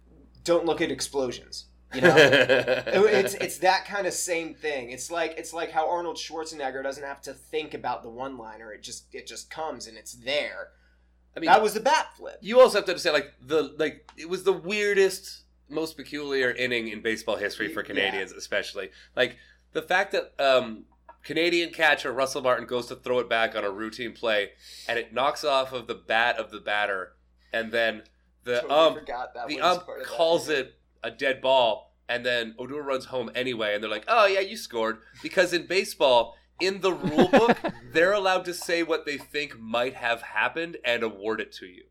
[0.44, 1.66] don't look at explosions.
[1.94, 2.16] You know.
[2.18, 4.92] It- it's it's that kind of same thing.
[4.92, 8.72] It's like it's like how Arnold Schwarzenegger doesn't have to think about the one liner.
[8.72, 10.70] It just it just comes and it's there.
[11.36, 12.40] I mean, that was the bat flip.
[12.42, 16.88] you also have to understand, like the like it was the weirdest, most peculiar inning
[16.89, 17.88] in baseball history for Yeah.
[17.88, 18.89] Canadians, especially.
[19.15, 19.38] Like
[19.73, 20.86] the fact that um,
[21.23, 24.51] Canadian catcher Russell Martin goes to throw it back on a routine play,
[24.88, 27.13] and it knocks off of the bat of the batter,
[27.53, 28.03] and then
[28.43, 29.06] the Totally ump
[29.49, 33.91] the ump calls it a dead ball, and then Odor runs home anyway, and they're
[33.91, 37.58] like, "Oh yeah, you scored." Because in baseball, in the rule book,
[37.91, 41.83] they're allowed to say what they think might have happened and award it to you.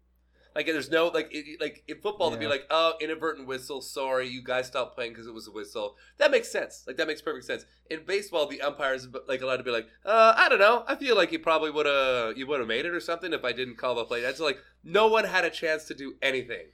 [0.56, 3.80] Like there's no like it, like in football they'd be like, "Oh, inadvertent whistle.
[3.82, 6.82] Sorry, you guys stopped playing because it was a whistle." That makes sense.
[6.86, 7.66] Like that makes perfect sense.
[7.90, 10.82] In baseball, the umpires like allowed to be like, "Uh, I don't know.
[10.88, 13.44] I feel like you probably would have you would have made it or something if
[13.44, 16.66] I didn't call the play." That's like no one had a chance to do anything.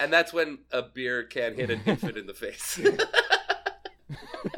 [0.00, 2.78] and that's when a beer can hit an infant in the face.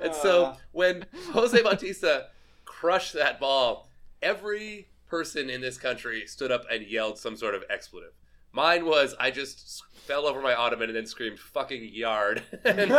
[0.00, 0.56] and so Uh.
[0.72, 2.28] when Jose Bautista
[2.64, 3.90] crushed that ball,
[4.22, 8.10] every person in this country stood up and yelled some sort of expletive.
[8.50, 12.80] Mine was I just fell over my ottoman and then screamed "fucking yard," and,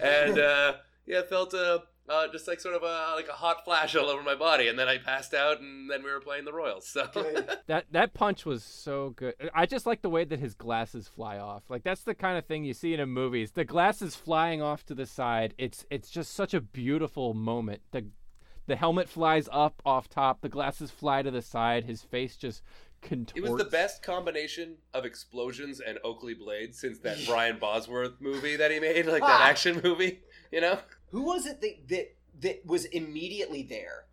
[0.00, 0.74] and uh,
[1.06, 4.22] yeah, felt a uh, just like sort of a like a hot flash all over
[4.22, 6.86] my body, and then I passed out, and then we were playing the Royals.
[6.86, 7.08] So
[7.66, 9.34] That that punch was so good.
[9.54, 11.62] I just like the way that his glasses fly off.
[11.68, 13.52] Like that's the kind of thing you see in a movies.
[13.52, 15.54] The glasses flying off to the side.
[15.56, 17.82] It's it's just such a beautiful moment.
[17.92, 18.06] The
[18.70, 20.40] the helmet flies up off top.
[20.42, 21.84] The glasses fly to the side.
[21.84, 22.62] His face just
[23.02, 23.36] contorts.
[23.36, 28.54] It was the best combination of explosions and Oakley blades since that Brian Bosworth movie
[28.54, 29.44] that he made, like that Ah.
[29.44, 30.20] action movie.
[30.52, 30.78] You know?
[31.10, 34.06] Who was it that, that that was immediately there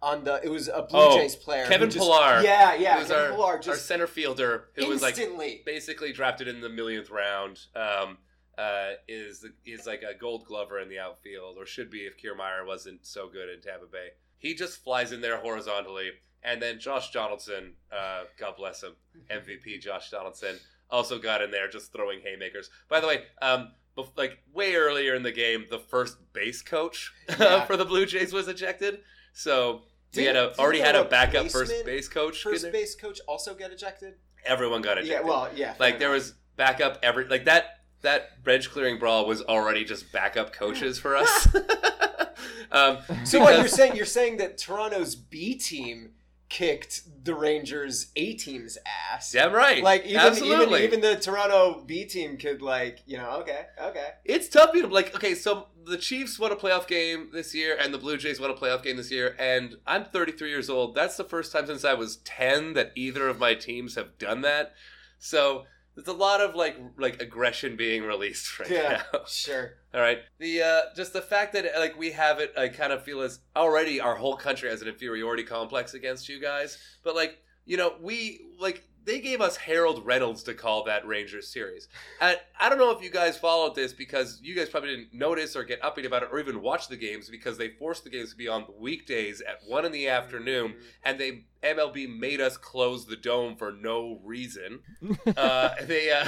[0.00, 0.40] on the?
[0.42, 2.40] It was a Blue Oh, Jays player, Kevin just- Pillar.
[2.42, 5.60] Yeah, yeah, was Kevin our, Pillar our center fielder who was like instantly.
[5.66, 7.60] basically drafted in the millionth round.
[7.76, 8.16] Um,
[8.58, 12.66] uh, is is like a Gold Glover in the outfield, or should be if Kiermaier
[12.66, 14.08] wasn't so good in Tampa Bay.
[14.38, 16.10] He just flies in there horizontally,
[16.42, 18.92] and then Josh Donaldson, uh, God bless him,
[19.30, 20.56] MVP Josh Donaldson,
[20.90, 22.68] also got in there just throwing haymakers.
[22.88, 27.12] By the way, um, bef- like way earlier in the game, the first base coach
[27.38, 27.64] Yeah.
[27.64, 29.00] for the Blue Jays was ejected.
[29.32, 29.82] So
[30.14, 32.42] we Didn't- had a already had a backup first base coach.
[32.42, 34.14] First base coach also get ejected.
[34.44, 35.74] Everyone got ejected Yeah, well, yeah.
[35.78, 40.52] like there was backup every like that that bench clearing brawl was already just backup
[40.52, 41.48] coaches for us.
[42.72, 43.96] um, So what you're saying?
[43.96, 46.10] You're saying that Toronto's B team
[46.52, 48.76] kicked the Rangers A team's
[49.10, 49.32] ass.
[49.32, 49.82] Damn right.
[49.82, 50.84] Like even Absolutely.
[50.84, 54.70] even even the Toronto B team could like you know okay okay it's tough.
[54.74, 57.98] You know, like okay, so the Chiefs won a playoff game this year, and the
[57.98, 60.94] Blue Jays won a playoff game this year, and I'm 33 years old.
[60.94, 64.42] That's the first time since I was 10 that either of my teams have done
[64.42, 64.74] that.
[65.18, 65.64] So
[65.94, 69.20] there's a lot of like like aggression being released right yeah now.
[69.26, 70.20] sure All right.
[70.38, 73.40] The uh, just the fact that like we have it, I kind of feel as
[73.54, 76.78] already our whole country has an inferiority complex against you guys.
[77.04, 81.48] But like you know, we like they gave us Harold Reynolds to call that Rangers
[81.52, 81.88] series.
[82.20, 85.56] And I don't know if you guys followed this because you guys probably didn't notice
[85.56, 88.30] or get upbeat about it or even watch the games because they forced the games
[88.30, 90.74] to be on weekdays at one in the afternoon,
[91.04, 94.80] and they MLB made us close the dome for no reason
[95.36, 96.26] uh, they uh,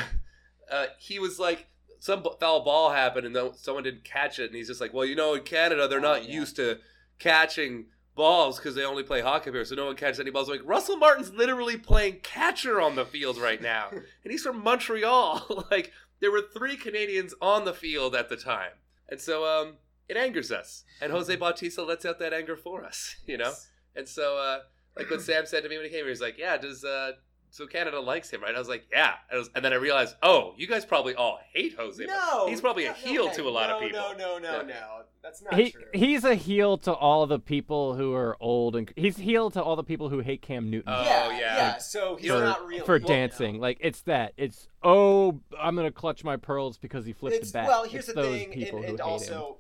[0.71, 1.67] uh, he was like
[1.99, 5.17] some foul ball happened and someone didn't catch it and he's just like well you
[5.17, 6.35] know in canada they're Oh, not yeah.
[6.35, 6.79] used to
[7.19, 10.49] catching balls because they only play hockey here so no one catches any balls.
[10.49, 15.65] Like russell martin's literally playing catcher on the field right now and he's from montreal.
[15.71, 18.73] Like there were three canadians on the field at the time
[19.09, 19.75] and so um
[20.09, 23.53] it angers us and jose bautista lets out that anger for us you know?
[23.97, 24.59] And so, uh,
[24.97, 27.13] like what Sam said to me when he came here, he's like, "Yeah, does uh,
[27.55, 30.17] so Canada likes him, right?" I was like, "Yeah," I was, and then I realized,
[30.23, 32.05] oh, you guys probably all hate Jose.
[32.05, 34.01] no he's probably a heel okay, to a lot no, of people.
[34.01, 34.63] no no no Yeah.
[34.67, 38.77] no that's not he, true he's a heel to all the people who are old
[38.77, 40.93] and he's heel to all the people who hate Cam Newton.
[40.93, 41.39] Oh, yeah yeah.
[41.57, 43.55] yeah so he's for, not real for well, dancing.
[43.55, 43.61] no.
[43.61, 44.33] Like it's that.
[44.37, 47.69] It's oh, I'm gonna clutch my pearls because he flipped it's the bat.
[47.69, 49.13] well here's It's the those thing people and, and hate him.
[49.13, 49.57] also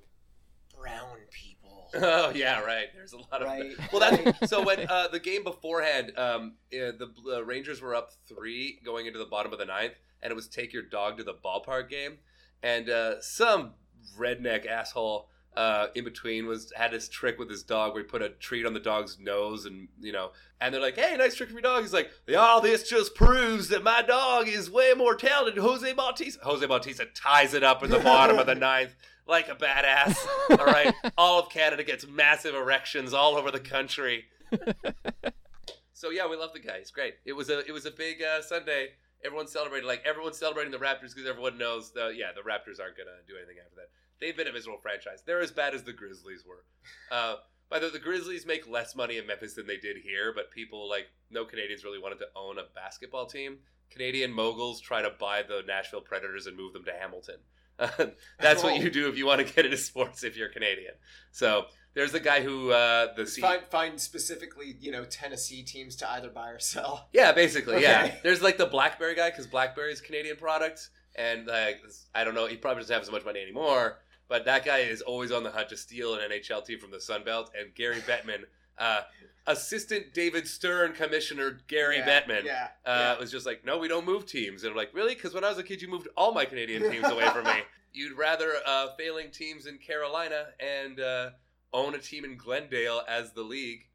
[0.78, 1.53] brown people
[1.97, 2.86] Oh yeah, right.
[2.95, 4.01] There's a lot of Right, well.
[4.01, 8.80] That's so when uh, the game beforehand, um, uh, the uh, Rangers were up three
[8.84, 11.34] going into the bottom of the ninth, and it was take your dog to the
[11.34, 12.18] ballpark game,
[12.62, 13.74] and uh, some
[14.18, 18.22] redneck asshole uh, in between was had this trick with his dog where he put
[18.22, 21.48] a treat on the dog's nose, and you know, and they're like, "Hey, nice trick
[21.48, 25.14] for your dog." He's like, "All this just proves that my dog is way more
[25.14, 26.44] talented." Jose Bautista.
[26.44, 28.94] Jose Bautista ties it up in the bottom of the ninth
[29.26, 30.16] like a badass.
[30.50, 34.24] All right, all of Canada gets massive erections all over the country.
[35.92, 36.78] so yeah, we love the guy.
[36.78, 37.14] He's great.
[37.24, 38.90] It was a it was a big uh, Sunday.
[39.24, 42.96] Everyone celebrated like everyone's celebrating the Raptors because everyone knows the yeah the Raptors aren't
[42.96, 43.88] gonna do anything after that.
[44.20, 45.22] They've been a miserable franchise.
[45.26, 46.64] They're as bad as the Grizzlies were.
[47.10, 47.36] Uh,
[47.70, 50.50] by the way, the Grizzlies make less money in Memphis than they did here, but
[50.50, 53.58] people like no Canadians really wanted to own a basketball team.
[53.90, 57.36] Canadian moguls try to buy the Nashville Predators and move them to Hamilton.
[58.40, 58.76] That's what Oh.
[58.76, 60.94] you do if you want to get into sports if you're Canadian.
[61.32, 65.96] So there's the guy who uh, the C- find find specifically you know Tennessee teams
[65.96, 68.14] to either buy or sell yeah, basically, yeah.
[68.22, 71.80] There's like the BlackBerry guy because BlackBerry is Canadian product, and like
[72.14, 73.98] I don't know, he probably doesn't have as much money anymore.
[74.26, 77.00] But that guy is always on the hunt to steal an NHL team from the
[77.00, 77.50] Sun Belt.
[77.58, 78.44] And Gary Bettman,
[78.78, 79.02] uh,
[79.46, 83.18] assistant David Stern commissioner Gary yeah, Bettman, yeah, uh, yeah.
[83.18, 84.62] was just like, no, we don't move teams.
[84.62, 85.14] And I'm like, really?
[85.14, 87.62] Because when I was a kid, you moved all my Canadian teams away from me.
[87.92, 91.30] You'd rather uh, failing teams in Carolina and uh,
[91.74, 93.86] own a team in Glendale as the league.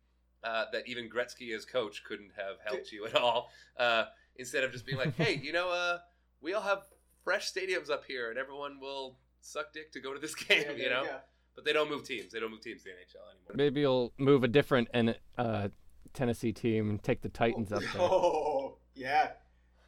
[0.43, 3.49] uh, that even Gretzky as coach couldn't have helped you at all.
[3.77, 4.05] Uh,
[4.35, 5.97] instead of just being like, hey, you know, uh,
[6.41, 6.83] we all have
[7.29, 10.83] fresh stadiums up here, and everyone will suck dick to go to this game, Yeah,
[10.83, 11.03] you know.
[11.03, 11.17] go.
[11.53, 12.31] But they don't move teams.
[12.31, 13.53] They don't move teams to the NHL anymore.
[13.53, 15.67] Maybe you'll move a different and uh,
[16.13, 18.01] Tennessee team and take the Titans up there.
[18.01, 19.31] Oh, yeah.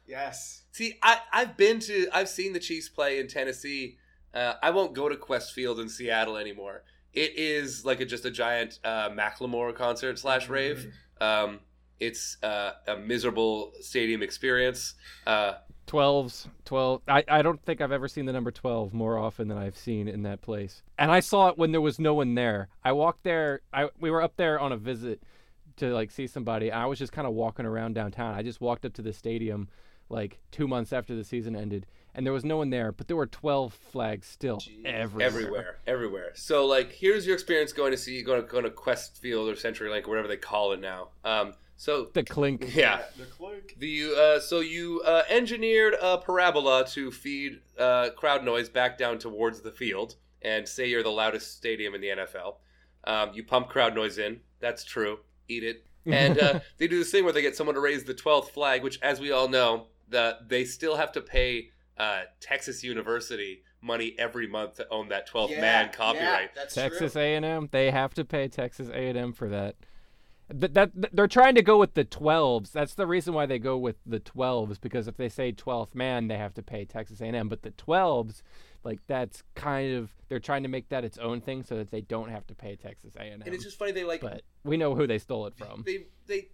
[0.06, 0.62] Yes.
[0.70, 3.96] See, I, I've been to, I've seen the Chiefs play in Tennessee.
[4.32, 6.84] Uh, I won't go to Qwest Field in Seattle anymore.
[7.12, 10.94] It is like a, just a giant uh, Macklemore concert slash rave.
[11.20, 11.58] Um,
[12.02, 14.94] it's uh, a miserable stadium experience.
[15.26, 15.54] Uh,
[15.86, 19.58] 12s 12 I, I don't think i've ever seen the number 12 more often than
[19.58, 22.68] i've seen in that place and i saw it when there was no one there
[22.84, 25.20] i walked there i we were up there on a visit
[25.76, 28.84] to like see somebody i was just kind of walking around downtown i just walked
[28.84, 29.68] up to the stadium
[30.08, 31.84] like two months after the season ended
[32.14, 34.84] and there was no one there but there were 12 flags still Jeez.
[34.84, 36.30] everywhere everywhere, everywhere.
[36.34, 39.54] So, like, here's your experience going to see, going to, going to Qwest Field or
[39.54, 41.08] CenturyLink or whatever they call it now.
[41.24, 43.02] Um, so, the clink yeah.
[43.18, 43.74] The clink.
[43.76, 49.18] The uh, so you uh, engineered a parabola to feed uh, crowd noise back down
[49.18, 52.58] towards the field, and say you're the loudest stadium in the NFL.
[53.02, 54.42] Um, you pump crowd noise in.
[54.60, 55.18] That's true.
[55.48, 55.84] Eat it.
[56.06, 58.84] And uh, they do this thing where they get someone to raise the twelfth flag,
[58.84, 64.14] which, as we all know, that they still have to pay uh, Texas University money
[64.20, 66.54] every month to own that twelfth Yeah, man yeah, copyright.
[66.54, 67.22] that's Texas true.
[67.22, 69.74] A&M, they have to pay Texas A&M for that.
[70.52, 72.72] That, that they're trying to go with the 12s.
[72.72, 76.28] That's the reason why they go with the 12s because if they say 12th man,
[76.28, 77.48] they have to pay Texas A&M.
[77.48, 78.42] But the 12s,
[78.84, 82.00] like that's kind of they're trying to make that its own thing so that they
[82.00, 83.42] don't have to pay Texas A&M.
[83.44, 85.82] And it's just funny they like but we know who they stole it from.
[85.86, 86.48] they they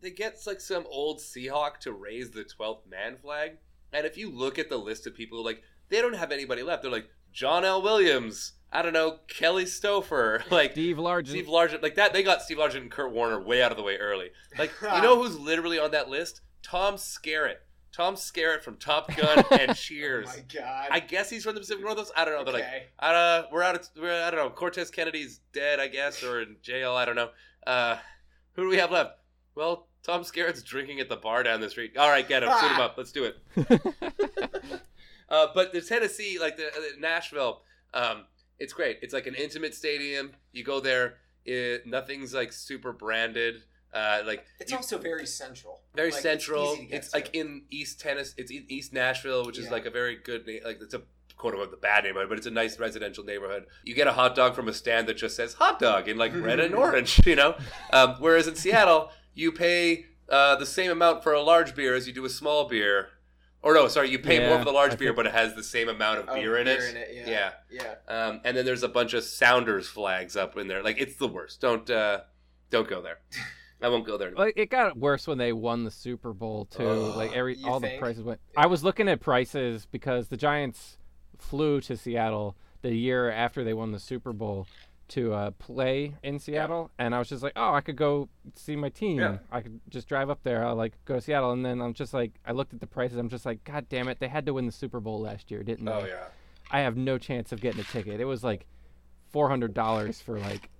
[0.00, 3.58] they get like some old Seahawk to raise the twelfth man flag,
[3.92, 6.82] and if you look at the list of people, like they don't have anybody left.
[6.82, 7.82] They're like John L.
[7.82, 11.28] Williams, I don't know, Kelly Stouffer, like Steve Largent.
[11.28, 12.12] Steve Largent, like that.
[12.14, 14.30] They got Steve Largent and Curt Warner way out of the way early.
[14.58, 16.40] Like you know who's literally on that list?
[16.62, 17.56] Tom Skerritt.
[17.92, 20.26] Tom Skerritt from Top Gun and Oh Cheers.
[20.26, 20.88] my god.
[20.90, 22.10] I guess he's from the Pacific Northwest.
[22.16, 22.44] I don't know.
[22.44, 22.84] They're like, Okay.
[22.98, 24.50] uh, we're out of, we're, I don't know.
[24.50, 26.92] Cortez Kennedy's dead, I guess, or in jail.
[26.94, 27.30] I don't know.
[27.66, 27.98] Uh,
[28.54, 29.12] who do we have left?
[29.54, 31.96] Well, Tom Skerritt's drinking at the bar down the street.
[31.96, 32.94] All right, get him, suit him up.
[32.98, 33.38] Let's do it.
[35.28, 37.62] Uh, but the Tennessee, like the, the Nashville,
[37.92, 38.24] um,
[38.58, 38.98] it's great.
[39.02, 40.32] It's like an intimate stadium.
[40.52, 41.14] You go there,
[41.44, 43.62] it, nothing's like super branded.
[43.92, 45.80] Uh, like It's you- also very central.
[45.94, 46.72] very Like, central.
[46.72, 47.16] easy to get It's, to.
[47.16, 48.34] like in East Tennis.
[48.36, 50.48] It's E- East Nashville, which is like a very good.
[50.64, 51.02] Like it's a
[51.36, 53.66] quote unquote the bad neighborhood, but it's a nice residential neighborhood.
[53.84, 56.32] You get a hot dog from a stand that just says hot dog in like
[56.34, 57.56] red and orange, you know.
[57.92, 62.06] Um, whereas in Seattle, you pay uh, the same amount for a large beer as
[62.08, 63.08] you do a small beer.
[63.64, 65.54] Or no, sorry, you pay more for the large I beer, think- but it has
[65.54, 66.80] the same amount of Oh, beer in it.
[67.14, 67.26] yeah.
[67.26, 67.52] Yeah.
[67.70, 67.94] Yeah.
[68.14, 70.82] Um, and then there's a bunch of Sounders flags up in there.
[70.82, 71.60] Like it's the worst.
[71.62, 72.20] Don't uh,
[72.70, 73.18] don't go there.
[73.82, 74.32] I won't go there.
[74.32, 76.86] Like it got worse when they won the Super Bowl too.
[76.86, 78.40] Ugh, like every you all the prices went.
[78.56, 80.98] I was looking at prices because the Giants
[81.38, 84.66] flew to Seattle the year after they won the Super Bowl
[85.08, 88.76] to uh, play in Seattle, and I was just like, oh, I could go see
[88.76, 89.18] my team.
[89.18, 89.38] Yeah.
[89.52, 90.64] I could just drive up there.
[90.66, 93.18] I'll like go to Seattle, and then I'm just like, I looked at the prices.
[93.18, 95.62] I'm just like, God damn it, they had to win the Super Bowl last year,
[95.62, 95.92] didn't they?
[95.92, 96.24] Oh yeah.
[96.70, 98.20] I have no chance of getting a ticket.
[98.20, 98.66] It was like
[99.30, 100.70] four hundred dollars for like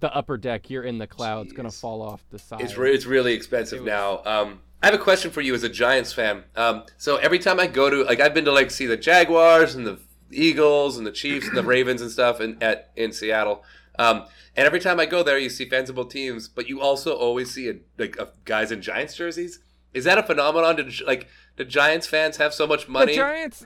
[0.00, 0.70] the upper deck.
[0.70, 2.60] You're in the clouds, gonna fall off the side.
[2.62, 4.22] It's re- it's really expensive It was- now.
[4.24, 6.44] Um, I have a question for you as a Giants fan.
[6.54, 9.74] Um, so every time I go to like I've been to like see the Jaguars
[9.74, 9.98] and the
[10.30, 13.64] Eagles and the Chiefs and the Ravens and stuff in at in Seattle.
[13.98, 14.24] Um,
[14.56, 17.14] and every time I go there, you see fans of both teams, but you also
[17.14, 19.60] always see a, like a, guys in Giants jerseys.
[19.94, 20.76] Is that a phenomenon?
[20.76, 23.12] Did like the Giants fans have so much money?
[23.12, 23.64] The Giants,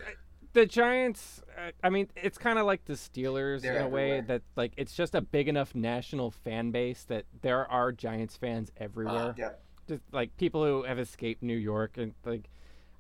[0.52, 1.42] the Giants.
[1.58, 4.72] uh, I mean, it's kind of like the Steelers They're in a way that like
[4.76, 9.34] it's just a big enough national fan base that there are Giants fans everywhere.
[9.36, 9.50] Yeah.
[9.88, 12.48] Just like people who have escaped New York and like.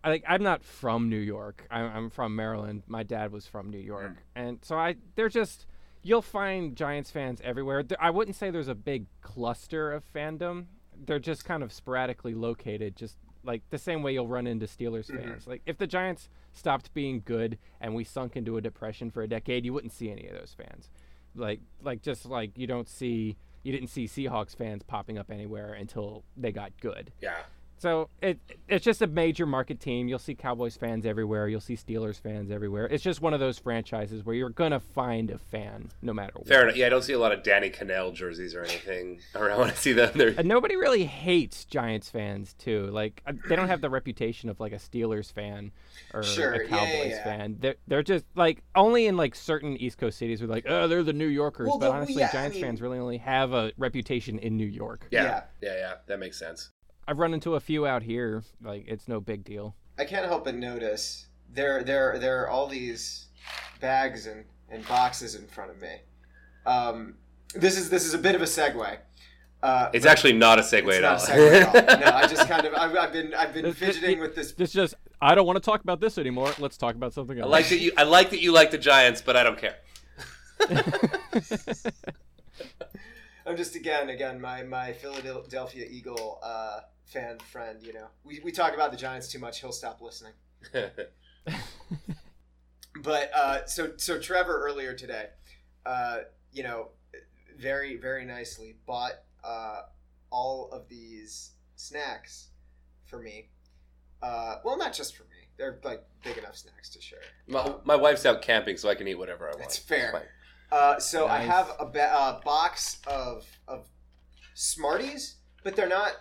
[0.02, 1.66] I like I'm not from New York.
[1.70, 2.82] I'm, I'm from Maryland.
[2.86, 3.86] My dad was from New hmm.
[3.86, 5.66] York, and so I they're just
[6.02, 7.82] you'll find Giants fans everywhere.
[7.82, 10.66] There, I wouldn't say there's a big cluster of fandom.
[11.04, 15.10] They're just kind of sporadically located, just like the same way you'll run into Steelers
[15.10, 15.18] mm-hmm.
[15.18, 15.46] fans.
[15.46, 19.28] Like if the Giants stopped being good and we sunk into a depression for a
[19.28, 20.90] decade, you wouldn't see any of those fans.
[21.34, 25.74] Like like just like you don't see you didn't see Seahawks fans popping up anywhere
[25.74, 27.12] until they got good.
[27.20, 27.36] yeah.
[27.80, 30.06] So it it's just a major market team.
[30.06, 31.48] You'll see Cowboys fans everywhere.
[31.48, 32.84] You'll see Steelers fans everywhere.
[32.86, 36.46] It's just one of those franchises where you're gonna find a fan no matter what.
[36.46, 36.76] Fair enough.
[36.76, 39.72] Yeah, I don't see a lot of Danny Kanell jerseys or anything around when I
[39.72, 40.12] see them.
[40.14, 42.88] They're, And nobody really hates Giants fans too.
[42.88, 45.72] Like uh, they don't have the reputation of like a Steelers fan
[46.12, 47.24] or Sure, a yeah, yeah, Cowboys yeah.
[47.24, 47.56] fan.
[47.60, 50.42] They're they're just like only in like certain East Coast cities.
[50.42, 51.66] We're like, oh, they're the New Yorkers.
[51.66, 54.58] Well, but the- honestly, yeah, I Giants mean- fans really only have a reputation in
[54.58, 55.06] New York.
[55.10, 55.42] yeah, Yeah.
[55.62, 56.68] yeah, yeah, That makes sense.
[57.10, 58.44] I've run into a few out here.
[58.62, 59.74] Like it's no big deal.
[59.98, 63.26] I can't help but notice there there there are all these
[63.80, 65.96] bags and, and boxes in front of me.
[66.66, 67.16] Um,
[67.52, 68.98] this is this is a bit of a segue.
[69.60, 71.26] Uh, It's actually not a segue it's at not all.
[71.26, 71.98] a segue at all.
[72.00, 74.54] No, I just kind of I've, I've been I've been This- this- fidgeting with this.
[74.56, 76.52] It's just I don't want to talk about this anymore.
[76.60, 77.52] Let's talk about something else.
[77.52, 77.62] I else.
[77.62, 77.90] like that you.
[77.96, 79.74] I like that you like the Giants, but I don't care.
[83.50, 87.82] I'm just again again my my Philadelphia Eagle uh, fan friend.
[87.82, 89.60] You know, we we talk about the Giants too much.
[89.60, 90.34] He'll stop listening.
[93.02, 95.28] But uh, so so Trevor earlier today,
[95.86, 96.18] uh,
[96.52, 96.88] you know,
[97.56, 99.82] very very nicely bought uh,
[100.30, 102.48] all of these snacks
[103.06, 103.48] for me.
[104.22, 105.48] Uh, well, not just for me.
[105.56, 107.20] They're like big enough snacks to share.
[107.46, 109.60] my, my wife's out camping, so I can eat whatever I want.
[109.60, 110.28] That's It's fair.
[110.70, 110.78] Fine.
[110.96, 113.88] Uh, so I have a ba- uh, box of of
[114.54, 116.12] Smarties, but they're not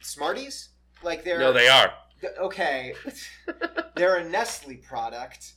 [0.00, 0.70] Smarties.
[1.02, 1.92] Like they're No, they are.
[2.20, 2.94] th- okay.
[3.96, 5.52] they're a Nestle product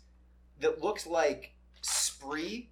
[0.59, 2.71] that looks like Spree.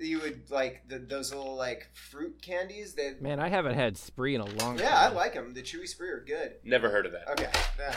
[0.00, 2.94] You would like the, those little like fruit candies.
[2.94, 4.78] They Man, I haven't had Spree in a long time.
[4.78, 5.54] yeah, I like them.
[5.54, 6.54] The chewy Spree are good.
[6.64, 7.28] Never heard of that.
[7.32, 7.94] Okay, yeah,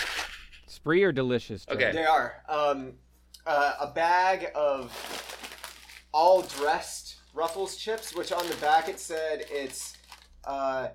[0.67, 1.65] Spree are delicious.
[1.65, 1.75] Joe.
[1.75, 1.91] Okay.
[1.91, 2.43] they are.
[2.49, 2.93] Um,
[3.45, 4.91] uh, a bag of
[6.11, 9.95] all dressed Ruffles chips, which on the back it said it's
[10.45, 10.89] uh,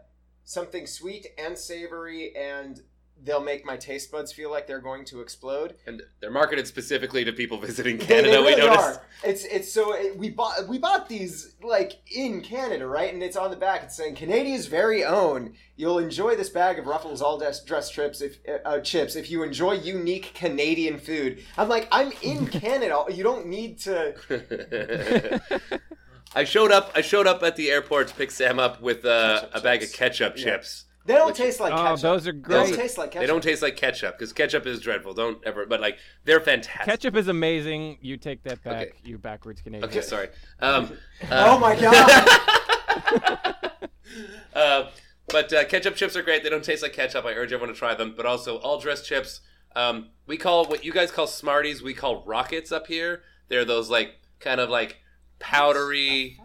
[0.45, 2.81] something sweet and savory, and
[3.25, 5.75] they'll make my taste buds feel like they're going to explode.
[5.87, 8.31] And they're marketed specifically to people visiting They- Canada.
[8.33, 8.79] they really we noticed.
[8.85, 9.03] are.
[9.25, 13.13] It's it's so it, we bought we bought these like in Canada, right?
[13.15, 13.85] And it's on the back.
[13.85, 15.55] It's saying Canada's very own.
[15.77, 19.43] You'll enjoy this bag of Ruffles all dress dress trips if uh, chips if you
[19.43, 21.43] enjoy unique Canadian food.
[21.57, 23.05] I'm like I'm in Canada.
[23.11, 25.41] You don't need to.
[26.37, 26.93] I showed up.
[26.95, 29.83] I showed up at the airport to pick Sam up with uh, Ketchup a bag
[29.83, 30.45] of ketchup Yeah.
[30.45, 30.85] chips.
[31.07, 32.01] They don't Which- taste like Oh, ketchup.
[32.01, 32.57] those are They great.
[32.67, 33.21] don't taste like ketchup.
[33.23, 35.15] They don't taste like ketchup because ketchup is dreadful.
[35.15, 35.65] Don't ever.
[35.65, 36.85] But like they're fantastic.
[36.85, 37.99] Ketchup is amazing.
[38.01, 38.89] You take that back.
[38.89, 38.93] Okay.
[39.05, 39.89] You backwards Canadian.
[39.89, 40.29] Okay, sorry.
[40.61, 40.97] Um,
[41.31, 42.29] Oh uh, my god.
[44.55, 44.85] uh,
[45.29, 46.43] but uh, ketchup chips are great.
[46.43, 47.25] They don't taste like ketchup.
[47.25, 48.15] I urge everyone to try them.
[48.17, 49.41] But also, all dressed chips.
[49.75, 51.83] Um, we call what you guys call Smarties.
[51.83, 53.23] We call rockets up here.
[53.49, 54.99] They're those like kind of like
[55.39, 56.39] powdery,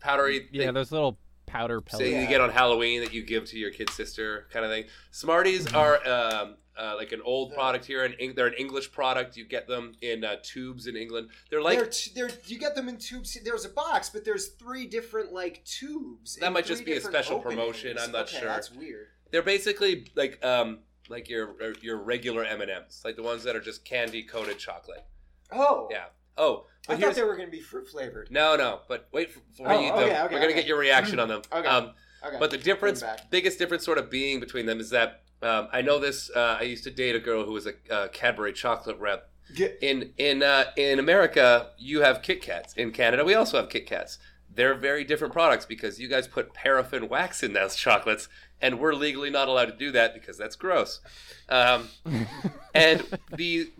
[0.00, 0.48] powdery.
[0.52, 2.10] Yeah, thing- those little powder say pellets.
[2.22, 4.84] you get on Halloween that you give to your kid sister, kind of thing.
[5.12, 9.36] Smarties are um, uh, like an old product here, and Eng- they're an English product.
[9.36, 11.30] You get them in uh, tubes in England.
[11.50, 13.36] They're like they're, t- they're, you get them in tubes.
[13.44, 16.36] There's a box, but there's three different like tubes.
[16.36, 17.96] That might just be a different special promotion.
[17.98, 18.48] I'm not okay, sure.
[18.48, 19.06] That's weird.
[19.30, 23.56] they're basically like um like your your regular M and M's, like the ones that
[23.56, 25.04] are just candy coated chocolate.
[25.50, 26.04] Oh, Yeah.
[26.36, 28.30] Oh, I thought they were going to be fruit flavored.
[28.30, 28.80] no, no.
[28.88, 29.92] But wait for, for Oh, you.
[29.92, 30.24] okay, them.
[30.26, 30.54] okay, We're gonna okay.
[30.54, 31.42] get your reaction on them.
[31.52, 31.68] Okay.
[31.68, 31.92] Um,
[32.26, 32.36] Okay.
[32.40, 36.00] But the difference, biggest difference, sort of being between them is that um, I know
[36.00, 36.30] this.
[36.34, 39.30] Uh, I used to date a girl who was a uh, Cadbury chocolate rep.
[39.54, 42.74] Get- In in uh, in America, you have Kit Kats.
[42.74, 44.18] In Canada, we also have Kit Kats.
[44.58, 48.28] They're very different products because you guys put paraffin wax in those chocolates,
[48.60, 50.98] and we're legally not allowed to do that because that's gross.
[51.48, 51.88] Um,
[52.74, 53.04] and
[53.36, 53.70] the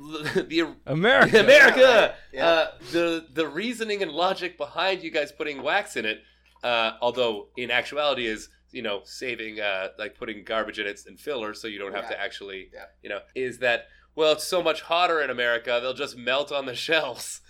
[0.47, 1.41] the America.
[1.41, 1.81] America.
[1.81, 2.15] Yeah, right.
[2.33, 2.47] Yeah.
[2.47, 6.21] Uh, the the reasoning and logic behind you guys putting wax in it,
[6.63, 11.19] uh, although in actuality is you know saving uh, like putting garbage in it and
[11.19, 12.85] filler so you don't have to actually Yeah.
[13.03, 16.67] you know is that well it's so much hotter in America they'll just melt on
[16.67, 17.41] the shelves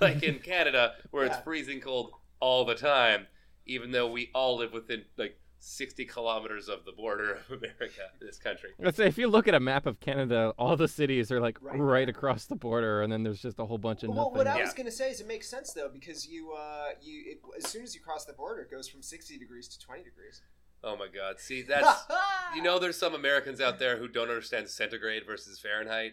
[0.00, 3.26] like in Canada where it's freezing cold all the time
[3.66, 8.38] even though we all live within like 60 kilometers of the border of America this
[8.38, 11.38] country Let's say if you look at a map of Canada, all the cities are
[11.40, 14.24] like Right right, across the border, and then there's just a whole bunch of Well,
[14.30, 14.38] nothing.
[14.38, 14.64] what I Yeah.
[14.64, 17.70] was going to say is it makes sense though because you uh you it, as
[17.70, 20.40] soon as you cross the border, it goes from 60 degrees to 20 degrees.
[20.82, 22.04] oh my god see that's
[22.56, 26.12] You know, there's some Americans out there who don't understand centigrade versus Fahrenheit,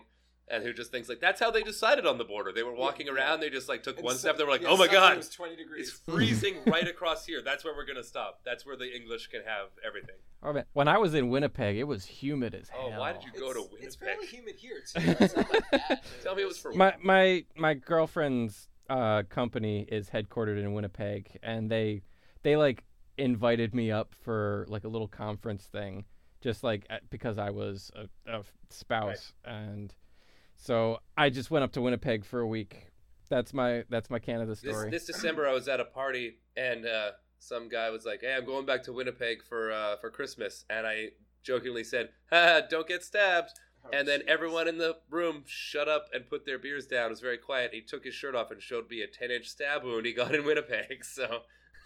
[0.49, 2.51] and who just thinks like that's how they decided on the border.
[2.51, 3.13] They were walking Yeah.
[3.13, 4.37] around, they just like took And one so- step.
[4.37, 5.89] They were like, yeah, "Oh my god, it was 20 degrees.
[5.89, 7.41] it's freezing right across here.
[7.41, 8.41] That's where we're gonna stop.
[8.45, 10.65] That's where the English can have everything." Oh, man.
[10.73, 12.91] When I was in Winnipeg, it was humid as hell.
[12.95, 13.83] Oh, why did you go to Winnipeg?
[13.83, 14.19] It's Winnipeg?
[14.19, 15.15] fairly humid here too.
[15.25, 16.03] It's not like that.
[16.23, 21.37] Tell me it was for My my my girlfriend's uh, company is headquartered in Winnipeg,
[21.43, 22.01] and they
[22.43, 22.83] they like
[23.17, 26.05] invited me up for like a little conference thing
[26.39, 29.93] just like uh, because I was a, a spouse, and
[30.57, 32.87] so I just went up to Winnipeg for a week.
[33.29, 34.89] That's my that's my Canada This, story.
[34.89, 38.45] this December, I was at a party, and uh, some guy was like, "Hey, I'm
[38.45, 41.09] going back to Winnipeg for uh, for Christmas," and I
[41.43, 43.51] jokingly said, "Ha, don't get stabbed."
[43.85, 44.27] Oh, And then jeez.
[44.27, 47.07] everyone in the room shut up and put their beers down.
[47.07, 47.71] It was very quiet.
[47.73, 50.33] He took his shirt off and showed me a 10 inch stab wound he got
[50.33, 51.05] in Winnipeg.
[51.05, 51.41] So,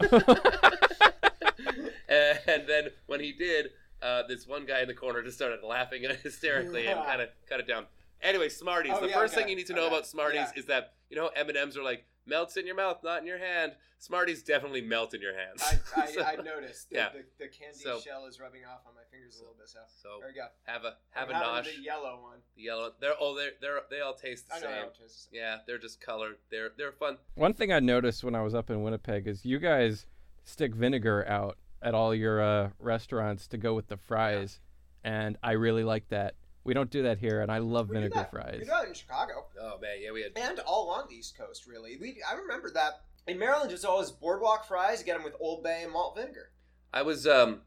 [2.08, 3.70] and then when he did,
[4.00, 7.60] uh, this one guy in the corner just started laughing hysterically and kind of cut
[7.60, 7.84] it down.
[8.22, 8.92] Anyway, Smarties.
[8.94, 9.42] Oh, the yeah, first okay.
[9.42, 9.94] thing you need to know Okay.
[9.96, 10.60] about Smarties Yeah.
[10.60, 13.26] is that you know M and M's are like melts in your mouth, not in
[13.26, 13.72] your hand.
[13.98, 15.62] Smarties definitely melt in your hands.
[15.62, 16.90] I, I, So- I noticed.
[16.90, 17.08] The, Yeah.
[17.12, 19.68] the, the candy So- shell is rubbing off on my fingers a little bit.
[19.68, 20.46] So, so there we go.
[20.64, 21.76] have a have I'm a having nosh.
[21.76, 22.38] The yellow one.
[22.56, 22.92] The yellow.
[23.00, 24.66] They're oh they're they're they all taste the I know.
[24.66, 24.74] same.
[24.76, 25.28] how it tastes.
[25.32, 26.36] Yeah, they're just colored.
[26.50, 27.18] They're they're fun.
[27.34, 30.06] One thing I noticed when I was up in Winnipeg is you guys
[30.44, 34.60] stick vinegar out at all your uh, restaurants to go with the fries,
[35.02, 36.34] and I really like that.
[36.64, 38.30] We don't do that here, and I love We vinegar that.
[38.30, 38.58] fries.
[38.58, 41.36] We do that in Chicago Oh man, yeah, we had and all along the East
[41.36, 41.66] Coast.
[41.66, 43.70] Really, we I remember that in Maryland.
[43.70, 45.00] There's always boardwalk fries.
[45.00, 46.50] You get them with Old Bay and malt vinegar.
[46.92, 47.62] I was um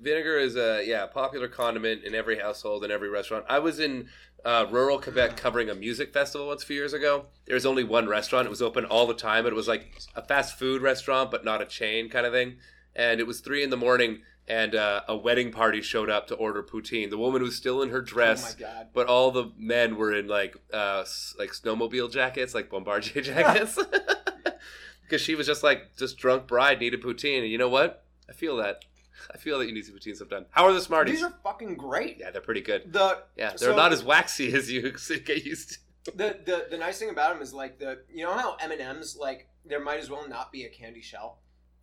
[0.00, 3.46] vinegar is a yeah popular condiment in every household and every restaurant.
[3.48, 4.08] I was in
[4.44, 7.26] uh, rural Quebec covering a music festival once a few years ago.
[7.46, 8.46] There was only one restaurant.
[8.46, 11.62] It was open all the time, it was like a fast food restaurant, but not
[11.62, 12.56] a chain kind of thing.
[12.94, 16.34] And it was three in the morning, and uh, a wedding party showed up to
[16.34, 17.10] order poutine.
[17.10, 18.56] The woman was still in her dress.
[18.58, 18.86] Oh my god.
[18.94, 21.04] But all the men were in like uh
[21.38, 23.78] like snowmobile jackets, like Bombardier jackets.
[25.02, 28.04] Because she was just like just drunk bride needed poutine, and you know what?
[28.28, 28.84] I feel that.
[29.32, 30.44] I feel that you need some poutine sometime.
[30.50, 31.14] How are the Smarties?
[31.16, 32.18] These are fucking great.
[32.20, 32.92] yeah, they're pretty good.
[32.92, 34.92] The Yeah, they're So- not as waxy as you
[35.24, 36.10] get used to.
[36.14, 38.80] the, the the nice thing about them is like the you know how M and
[38.82, 41.38] M's like there might as well not be a candy shell.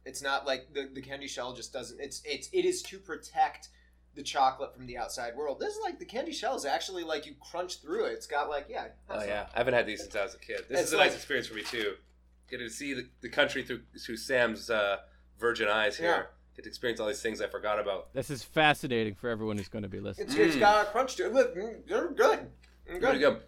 [0.05, 1.99] It's not like the, the candy shell just doesn't.
[1.99, 3.69] It's it's it is to protect
[4.15, 5.59] the chocolate from the outside world.
[5.59, 8.13] This is like the candy shell is actually like you crunch through it.
[8.13, 8.87] It's got like yeah.
[9.09, 10.61] Oh that's yeah, I haven't had these since I was a kid.
[10.69, 11.95] This It's is a nice experience for me too.
[12.49, 14.97] Getting to see the, the country through through Sam's uh,
[15.39, 16.07] virgin eyes here.
[16.09, 16.23] Yeah.
[16.55, 18.13] Get to experience all these things I forgot about.
[18.13, 20.27] This is fascinating for everyone who's going to be listening.
[20.27, 20.59] It's, it's Mm.
[20.61, 21.33] got a crunch to it.
[21.33, 22.47] Look, mm, they're good.
[22.87, 23.19] They're good.
[23.19, 23.41] good.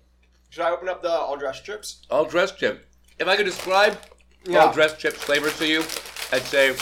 [0.49, 2.01] Should I open up the all dressed chips?
[2.10, 2.86] All dressed chip.
[3.20, 3.97] If I could describe
[4.45, 4.66] Yeah.
[4.66, 5.84] all dressed chip flavors to you,
[6.32, 6.76] I'd say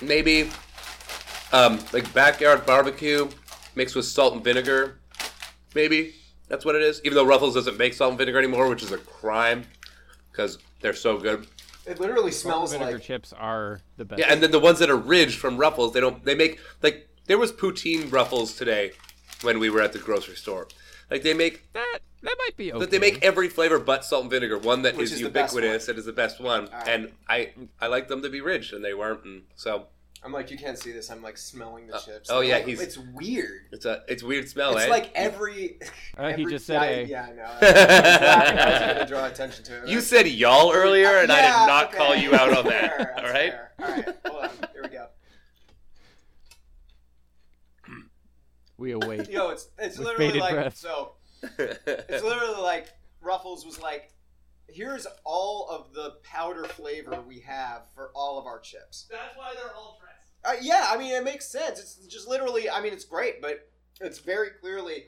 [0.00, 0.50] maybe
[1.52, 3.28] um, like backyard barbecue
[3.74, 5.00] mixed with salt and vinegar.
[5.74, 6.14] Maybe
[6.48, 7.00] that's what it is.
[7.04, 9.64] Even though Ruffles doesn't make salt and vinegar anymore, which is a crime
[10.32, 11.46] because they're so good.
[11.86, 13.06] It literally Salt smells and vinegar like.
[13.06, 14.20] chips are the best.
[14.20, 16.24] Yeah, and then the ones that are ridged from Ruffles, they don't.
[16.24, 18.92] They make like there was poutine Ruffles today
[19.42, 20.68] when we were at the grocery store.
[21.10, 22.78] Like they make that that might be okay.
[22.78, 24.58] But they make every flavor but salt and vinegar.
[24.58, 26.66] One that Which is, is ubiquitous and is the best one.
[26.68, 26.88] Alright.
[26.88, 29.24] And I I like them to be rich, and they weren't.
[29.24, 29.86] And so
[30.22, 31.10] I'm like, you can't see this.
[31.10, 32.28] I'm like smelling the Uh, chips.
[32.30, 33.62] oh, I'm yeah, like, he's- It's weird.
[33.72, 34.90] it's a it's weird smell, It's eh?
[34.90, 35.78] like every.
[36.18, 37.50] Uh, he just said I, a- Yeah, I know.
[37.68, 38.58] Exactly.
[38.60, 39.88] I was to draw attention to it.
[39.88, 41.96] you said y'all earlier, and I did not okay.
[41.96, 42.98] call you out on that.
[42.98, 43.50] that's all right.
[43.50, 43.72] fair.
[43.80, 44.16] All right.
[44.26, 44.50] Hold on.
[44.74, 45.06] Here we go.
[48.80, 49.28] We await.
[49.30, 50.76] Yo, it's it's With literally bated like breath.
[50.76, 51.12] so.
[51.58, 52.88] It's literally like
[53.20, 54.12] Ruffles was like,
[54.68, 59.06] here's all of the powder flavor we have for all of our chips.
[59.10, 60.16] That's why they're all dressed.
[60.44, 61.78] Uh, yeah, I mean it makes sense.
[61.78, 62.68] It's just literally.
[62.68, 63.68] I mean it's great, but
[64.00, 65.06] it's very clearly.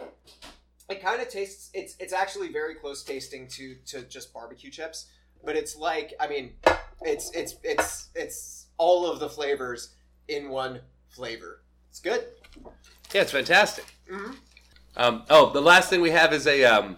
[0.89, 1.71] It kind of tastes.
[1.73, 5.07] It's it's actually very close tasting to to just barbecue chips,
[5.45, 6.53] but it's like I mean,
[7.03, 9.95] it's it's it's it's all of the flavors
[10.29, 11.63] in one flavor.
[11.91, 12.25] It's good.
[13.13, 13.85] Yeah, it's fantastic.
[14.11, 14.33] Mm-hmm.
[14.97, 16.97] Um, oh, the last thing we have is a um,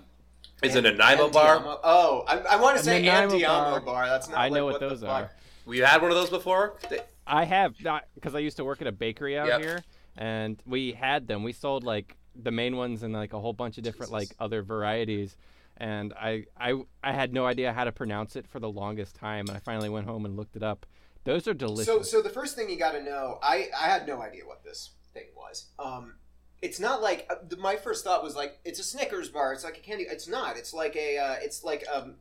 [0.62, 1.58] is an Nanaimo bar.
[1.60, 3.80] Andiamo- Oh, I, I want to say Nanaimo Andiamo bar.
[3.80, 4.06] bar.
[4.06, 4.38] That's not.
[4.38, 5.30] I like, know what, what those are.
[5.66, 6.76] We had one of those before.
[6.90, 9.60] They- I have not because I used to work at a bakery out Yep.
[9.60, 9.84] here,
[10.16, 11.42] and we had them.
[11.42, 14.62] We sold like the main ones and like a whole bunch of different like other
[14.62, 15.36] varieties.
[15.76, 19.46] And I, I I had no idea how to pronounce it for the longest time,
[19.48, 20.86] and I finally went home and looked it up.
[21.24, 21.86] Those are delicious.
[21.86, 24.62] So, so the first thing you got to know, I I had no idea what
[24.62, 25.66] this thing was.
[25.78, 26.14] Um,
[26.60, 29.52] it's not like uh, the, my first thought was like it's a Snickers bar.
[29.52, 30.04] It's like a candy.
[30.04, 30.56] It's not.
[30.58, 32.16] It's like a uh, it's like um,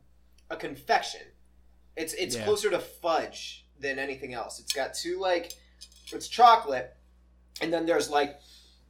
[0.50, 1.22] a confection.
[1.96, 2.44] It's it's Yeah.
[2.44, 4.60] closer to fudge than anything else.
[4.60, 5.52] It's got two like
[6.12, 6.94] it's chocolate,
[7.60, 8.38] and then there's like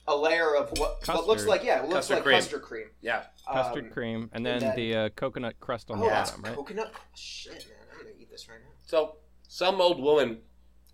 [0.07, 2.37] a layer of what what looks like yeah, it looks Custard like cream.
[2.37, 2.87] custard cream.
[3.01, 6.09] yeah, custard Um, cream, and and then then- the uh, coconut crust on Oh, the
[6.11, 6.55] bottom, right?
[6.55, 6.93] coconut.
[7.15, 8.71] Shit, man, I'm gonna eat this right now.
[8.87, 9.17] So
[9.49, 10.41] some old woman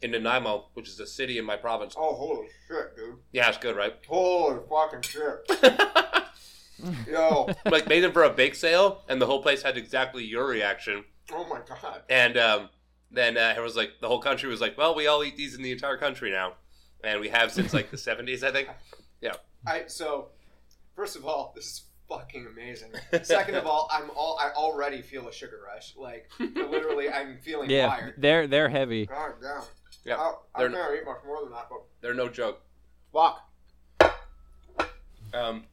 [0.03, 1.95] in Nanaimo, which is a city in my province.
[1.97, 3.17] Oh, holy shit, dude!
[3.33, 3.95] Yeah, it's good, right?
[4.09, 5.51] Holy fucking shit!
[7.07, 10.47] Yo, like made them for a bake sale, and the whole place had exactly your
[10.47, 11.05] reaction.
[11.33, 12.03] oh my god.
[12.09, 12.69] And um,
[13.11, 15.55] then uh, it was like the whole country was like, "Well, we all eat these
[15.55, 16.55] in the entire country now."
[17.03, 18.69] and we have since like the '70s, I think.
[19.21, 19.35] Yeah.
[19.67, 20.29] I so
[20.97, 22.93] first of all, this is fucking amazing.
[23.25, 25.95] Second of all, I'm all I already feel a sugar rush.
[25.99, 28.15] Like literally, I'm feeling Yeah, wired.
[28.17, 29.05] they're they're heavy.
[29.07, 29.63] God damn.
[30.11, 32.61] Yeah, I, I they're- can't eat much more than that, but they're no joke.
[33.13, 33.47] fuck.
[35.33, 35.65] Um,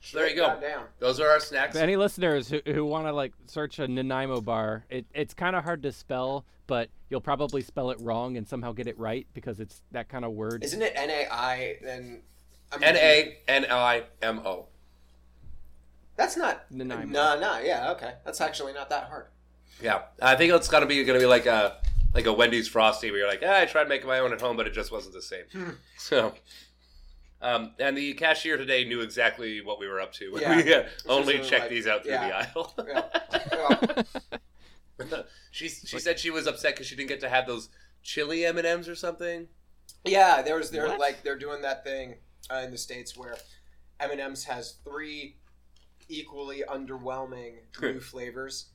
[0.00, 0.46] so there you go.
[0.46, 0.64] God.
[0.98, 1.76] Those are our snacks.
[1.76, 5.54] For any listeners who, who want to like search a Nanaimo bar, it, it's kind
[5.54, 9.26] of hard to spell, but you'll probably spell it wrong and somehow get it right
[9.34, 10.64] because it's that kind of word.
[10.64, 12.22] Isn't it N A I then?
[12.72, 14.66] I'm N A N I M O.
[16.16, 16.64] That's not.
[16.70, 17.12] Nanaimo.
[17.12, 18.14] No, no, yeah, okay.
[18.24, 19.26] That's actually not that hard.
[19.82, 21.76] Yeah, I think it's gonna be gonna be like a
[22.14, 24.56] like a Wendy's Frosty where you're like, ah, I tried making my own at home,
[24.56, 25.44] but it just wasn't the same.
[25.52, 25.70] Hmm.
[25.98, 26.34] So,
[27.42, 30.36] um, and the cashier today knew exactly what we were up to.
[30.40, 30.56] Yeah.
[30.56, 32.28] we uh, only is checked like- these out through yeah.
[32.28, 32.74] the aisle.
[32.86, 34.02] Yeah.
[35.10, 35.22] Yeah.
[35.50, 37.68] she she said she was upset because she didn't get to have those
[38.04, 39.48] chili M and M's or something.
[40.04, 41.00] Yeah, there was they're What?
[41.00, 42.14] like they're doing that thing
[42.48, 43.36] uh, in the states where
[43.98, 45.36] M and M's has three
[46.08, 48.66] equally underwhelming new flavors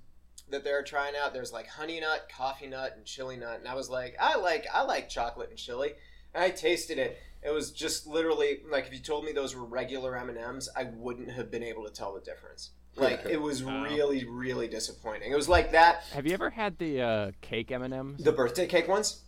[0.51, 1.33] that they're trying out.
[1.33, 4.65] There's like honey nut, coffee nut, and chili nut, and I was like, I like
[4.73, 5.93] I like chocolate and chili,
[6.33, 7.17] and I tasted it.
[7.41, 10.69] It was just literally like if you told me those were regular M and M's,
[10.75, 12.71] I wouldn't have been able to tell the difference.
[12.95, 13.83] Like it was Wow.
[13.83, 15.31] really really disappointing.
[15.31, 18.23] It was like that Have you ever had the uh, cake M and M's?
[18.23, 19.21] the birthday cake ones.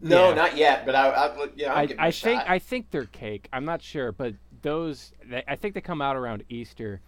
[0.00, 0.34] No, Yeah.
[0.34, 0.84] not yet.
[0.84, 2.50] But I, I yeah, I'll I, give it a I think shot.
[2.50, 3.48] I think they're cake.
[3.52, 7.00] I'm not sure, but those they, I think they come out around Easter.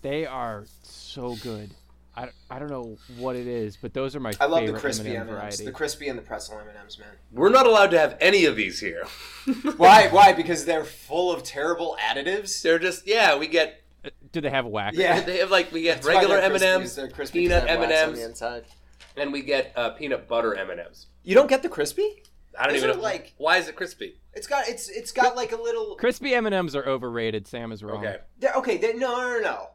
[0.00, 1.70] They are so good.
[2.14, 5.10] I, I don't know what it is, but those are my I love the crispy
[5.16, 5.64] M&M M&Ms, variety.
[5.64, 7.08] the crispy and the pretzel M&Ms, man.
[7.32, 9.04] We're not allowed to have any of these here.
[9.78, 10.08] Why?
[10.08, 10.32] Why?
[10.34, 12.60] Because they're full of terrible additives.
[12.62, 13.36] They're just yeah.
[13.38, 14.96] We get Uh, Do they have wax?
[14.96, 15.20] Yeah.
[15.20, 17.60] they have like we get That's regular they're M and M's, is they're crispy peanut
[17.60, 18.18] 'cause they have wax on M&Ms.
[18.20, 18.64] the inside.
[19.16, 21.06] and we get uh, peanut butter M and M's.
[21.22, 22.22] You don't get the crispy?
[22.58, 24.18] I don't Those even are know like- why is it crispy.
[24.34, 25.94] It's got it's it's got like a little.
[25.96, 27.46] Crispy M and M's are overrated.
[27.46, 27.98] Sam is wrong.
[28.04, 28.18] Okay.
[28.38, 29.68] They're, okay, they, no, no, no, no.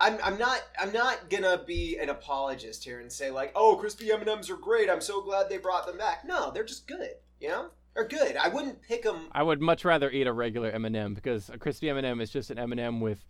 [0.00, 4.12] I'm, I'm not I'm not gonna be an apologist here and say like, oh, crispy
[4.12, 4.90] M and M's are great.
[4.90, 6.24] I'm so glad they brought them back.
[6.24, 7.10] No, they're just good.
[7.40, 8.36] You know, they're good.
[8.36, 9.28] I wouldn't pick them.
[9.32, 12.06] I would much rather eat a regular M and m because a crispy M and
[12.06, 13.24] m is just an M and m with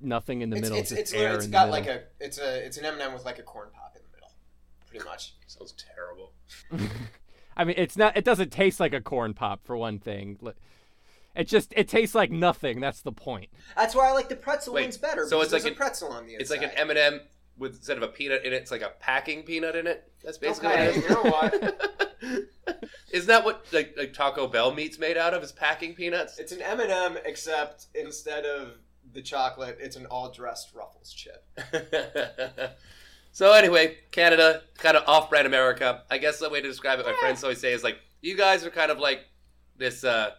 [0.00, 0.78] nothing in the It's middle.
[0.78, 3.02] it's just it's, air it's in got like a it's a it's an M and
[3.02, 4.32] m with like a corn pop in the middle,
[4.88, 5.34] pretty much.
[5.46, 6.32] Sounds terrible.
[7.56, 8.16] I mean, it's not.
[8.16, 10.38] It doesn't taste like a corn pop for one thing.
[11.34, 12.80] Li- It just it tastes like nothing.
[12.80, 13.48] That's the point.
[13.76, 15.26] That's why I like the pretzel Wait, ones better.
[15.26, 16.40] so it's like there's an- a pretzel on the inside.
[16.40, 17.20] It's like an M and m
[17.58, 20.10] with instead of a peanut in it, it's like a packing peanut in it.
[20.24, 21.02] That's basically Okay, what it is.
[21.04, 22.44] you know what?
[23.12, 25.42] Isn't that what like, like Taco Bell meat's made out of?
[25.42, 26.38] Is packing peanuts?
[26.38, 28.74] It's an M and m except instead of
[29.12, 31.44] the chocolate, it's an all dressed Ruffles chip.
[33.32, 36.02] so anyway, Canada, kind of off-brand America.
[36.10, 38.64] I guess the way to describe it, my friends always say is like you guys
[38.64, 39.20] are kind of like
[39.76, 40.30] this uh,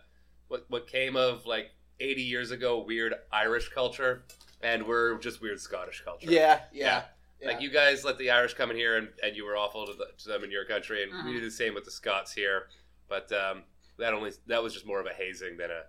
[0.48, 4.24] what what came of like 80 years ago weird Irish culture,
[4.62, 6.30] and we're just weird Scottish culture.
[6.32, 7.04] Yeah, yeah.
[7.42, 7.48] yeah.
[7.50, 9.94] Like you guys let the Irish come in here, and, and you were awful to,
[9.94, 11.26] the, to them in your country, and Mhm.
[11.26, 12.68] we did the same with the Scots here.
[13.10, 13.64] But um,
[14.00, 15.84] that only that was just more of a hazing than a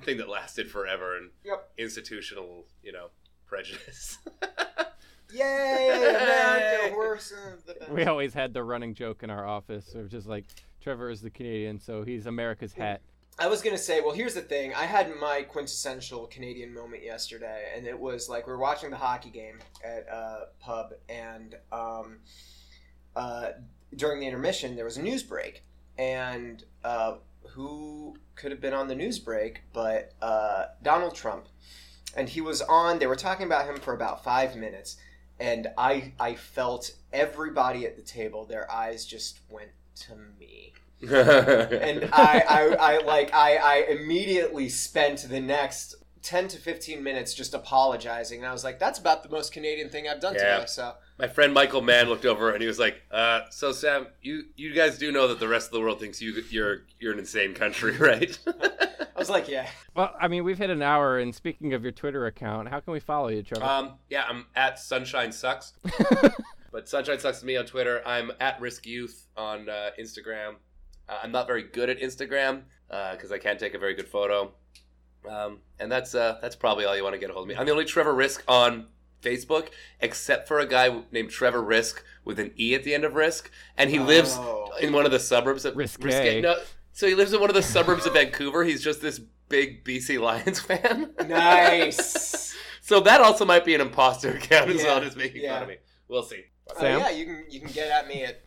[0.04, 1.70] thing that lasted forever and Yep.
[1.78, 3.08] institutional, you know,
[3.46, 4.18] prejudice.
[5.32, 7.16] Yay, America, we're
[7.66, 7.90] the best.
[7.92, 10.44] We always had the running joke in our office of just like
[10.80, 13.00] Trevor is the Canadian, so he's America's hat.
[13.40, 14.74] I was gonna say, well, here's the thing.
[14.74, 18.98] I had my quintessential Canadian moment yesterday, and it was like we were watching the
[18.98, 22.18] hockey game at a pub, and um,
[23.16, 23.52] uh,
[23.96, 25.64] during the intermission, there was a news break,
[25.96, 27.14] and uh,
[27.48, 31.46] who could have been on the news break but uh, Donald Trump,
[32.14, 32.98] and he was on.
[32.98, 34.98] They were talking about him for about five minutes,
[35.38, 39.70] and I I felt everybody at the table, their eyes just went
[40.00, 40.74] to me
[41.10, 47.32] and I, I, I like I, I immediately spent the next 10 to 15 minutes
[47.32, 50.56] just apologizing and i was like that's about the most canadian thing i've done Yeah.
[50.56, 54.06] today so My friend Michael Mann looked over and he was like, uh, "So Sam,
[54.20, 57.12] you you guys do know that the rest of the world thinks you you're you're
[57.14, 61.18] an insane country, right?" i was like yeah Well, I mean, we've hit an hour,
[61.18, 63.64] and speaking of your Twitter account, how can we follow you, Trevor?
[63.64, 65.72] um, yeah, I'm at Sunshine Sucks,
[66.72, 68.02] but Sunshine Sucks to me on Twitter.
[68.06, 70.54] I'm at Risk Youth on uh, Instagram.
[71.10, 74.52] Uh, I'm not very good at Instagram because I can't take a very good photo,
[75.28, 77.56] um, and that's uh, that's probably all you want to get a hold of me.
[77.56, 78.86] I'm the only Trevor Risk on
[79.22, 79.68] Facebook,
[80.00, 83.50] except for a guy named Trevor Risk with an e at the end of Risk,
[83.76, 84.70] and he lives Oh.
[84.80, 86.00] in one of the suburbs of Risk.
[86.00, 86.56] No,
[86.92, 88.64] so he lives in one of the suburbs of Vancouver.
[88.64, 91.12] He's just this big BC Lions fan.
[91.26, 95.54] nice so that also might be an imposter account as Yeah, well as making yeah.
[95.54, 95.76] fun of me.
[96.08, 96.44] We'll see.
[96.78, 97.00] Sam?
[97.00, 98.42] yeah you can you can get at me at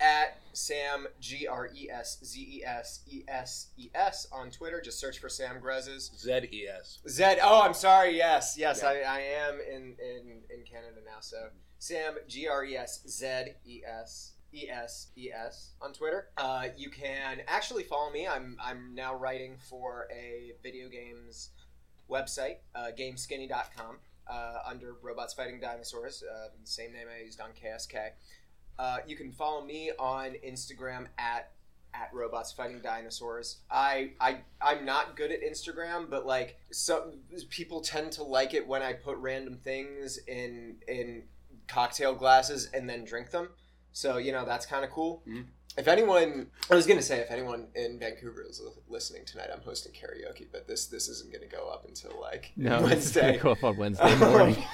[0.00, 4.80] at Sam G R E S Z E S E S E S on Twitter.
[4.80, 6.16] Just search for Sam Grezes.
[6.18, 6.98] Z E S.
[7.08, 7.36] Z.
[7.42, 8.16] Oh, I'm sorry.
[8.16, 8.88] Yes, yes, Yeah.
[8.88, 11.20] I, I am in, in in Canada now.
[11.20, 11.48] So
[11.78, 13.26] Sam G R E S Z
[13.66, 16.28] E S E S E S on Twitter.
[16.36, 18.26] Uh, you can actually follow me.
[18.26, 21.50] I'm I'm now writing for a video games
[22.10, 23.98] website, uh, Gameskinny.com,
[24.28, 26.24] uh, under Robots Fighting Dinosaurs.
[26.24, 28.10] Uh, same name I used on KSK.
[28.80, 31.50] Uh, you can follow me on Instagram at
[31.92, 33.58] at robots fighting dinosaurs.
[33.70, 37.12] I I I'm not good at Instagram, but like some
[37.50, 41.24] people tend to like it when I put random things in in
[41.68, 43.48] cocktail glasses and then drink them.
[43.92, 45.22] So you know that's kind of cool.
[45.28, 45.44] Mhm.
[45.76, 49.92] If anyone, I was gonna say if anyone in Vancouver is listening tonight, I'm hosting
[49.92, 53.38] karaoke, but this this isn't gonna go up until like No, it's gonna Wednesday.
[53.38, 54.56] go up on Wednesday morning.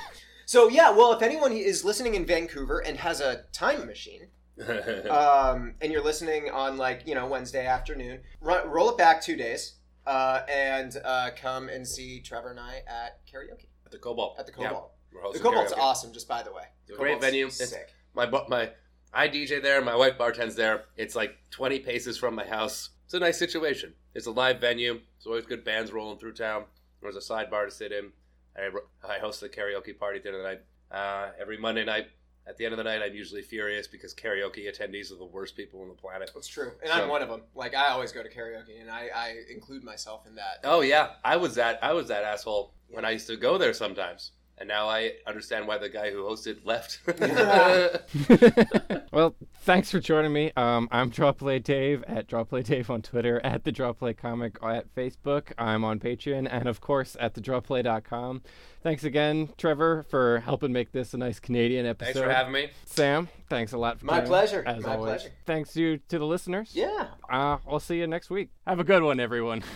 [0.47, 4.29] so yeah, well, if anyone is listening in Vancouver and has a time machine,
[5.11, 9.37] um, and you're listening on like you know Wednesday afternoon, run, roll it back two
[9.37, 9.75] days,
[10.07, 14.39] uh, and uh, come and see Trevor and I at karaoke At the Cobalt.
[14.39, 14.93] at the Yeah, Cobalt.
[15.13, 15.79] we're the Cobalt's karaoke.
[15.79, 16.63] awesome, just by the way.
[16.87, 17.51] It's a great Cobalt's venue.
[17.51, 17.91] Sick.
[18.15, 18.71] My my
[19.13, 19.83] I DJ there.
[19.83, 20.85] My wife bartends there.
[20.97, 22.91] It's like 20 paces from my house.
[23.05, 23.95] It's a nice situation.
[24.15, 24.95] It's a live venue.
[24.95, 26.65] There's always good bands rolling through town.
[27.01, 28.13] There's a sidebar to sit in.
[28.57, 28.71] I,
[29.17, 30.61] I host a karaoke party at the end of the night.
[30.91, 32.09] Uh, every Monday night.
[32.49, 35.57] At the end of the night, I'm usually furious because karaoke attendees are the worst
[35.57, 36.31] people on the planet.
[36.33, 37.43] That's true, and So- I'm one of them.
[37.57, 40.61] Like I always go to karaoke, and I, I include myself in that.
[40.63, 43.75] Oh yeah, I was that I was that asshole when I used to go there
[43.75, 47.01] sometimes, and now I understand why the guy who hosted left.
[49.13, 50.53] well, thanks for joining me.
[50.57, 55.53] Um, I'm Drawplay Dave at Drawplay Dave on Twitter, at the Drawplay Comic at Facebook.
[55.59, 58.43] I'm on Patreon, and of course at thedrawplay.com.
[58.83, 62.15] Thanks again, Trevor, for helping make this a nice Canadian episode.
[62.15, 62.71] Thanks for having me.
[62.85, 64.63] Sam, thanks a lot for My joining, pleasure.
[64.67, 65.23] As My always.
[65.23, 65.35] pleasure.
[65.45, 66.71] Thanks you to the listeners.
[66.73, 67.09] Yeah.
[67.29, 68.51] Uh, I'll see you next week.
[68.67, 69.63] Have a good one, everyone.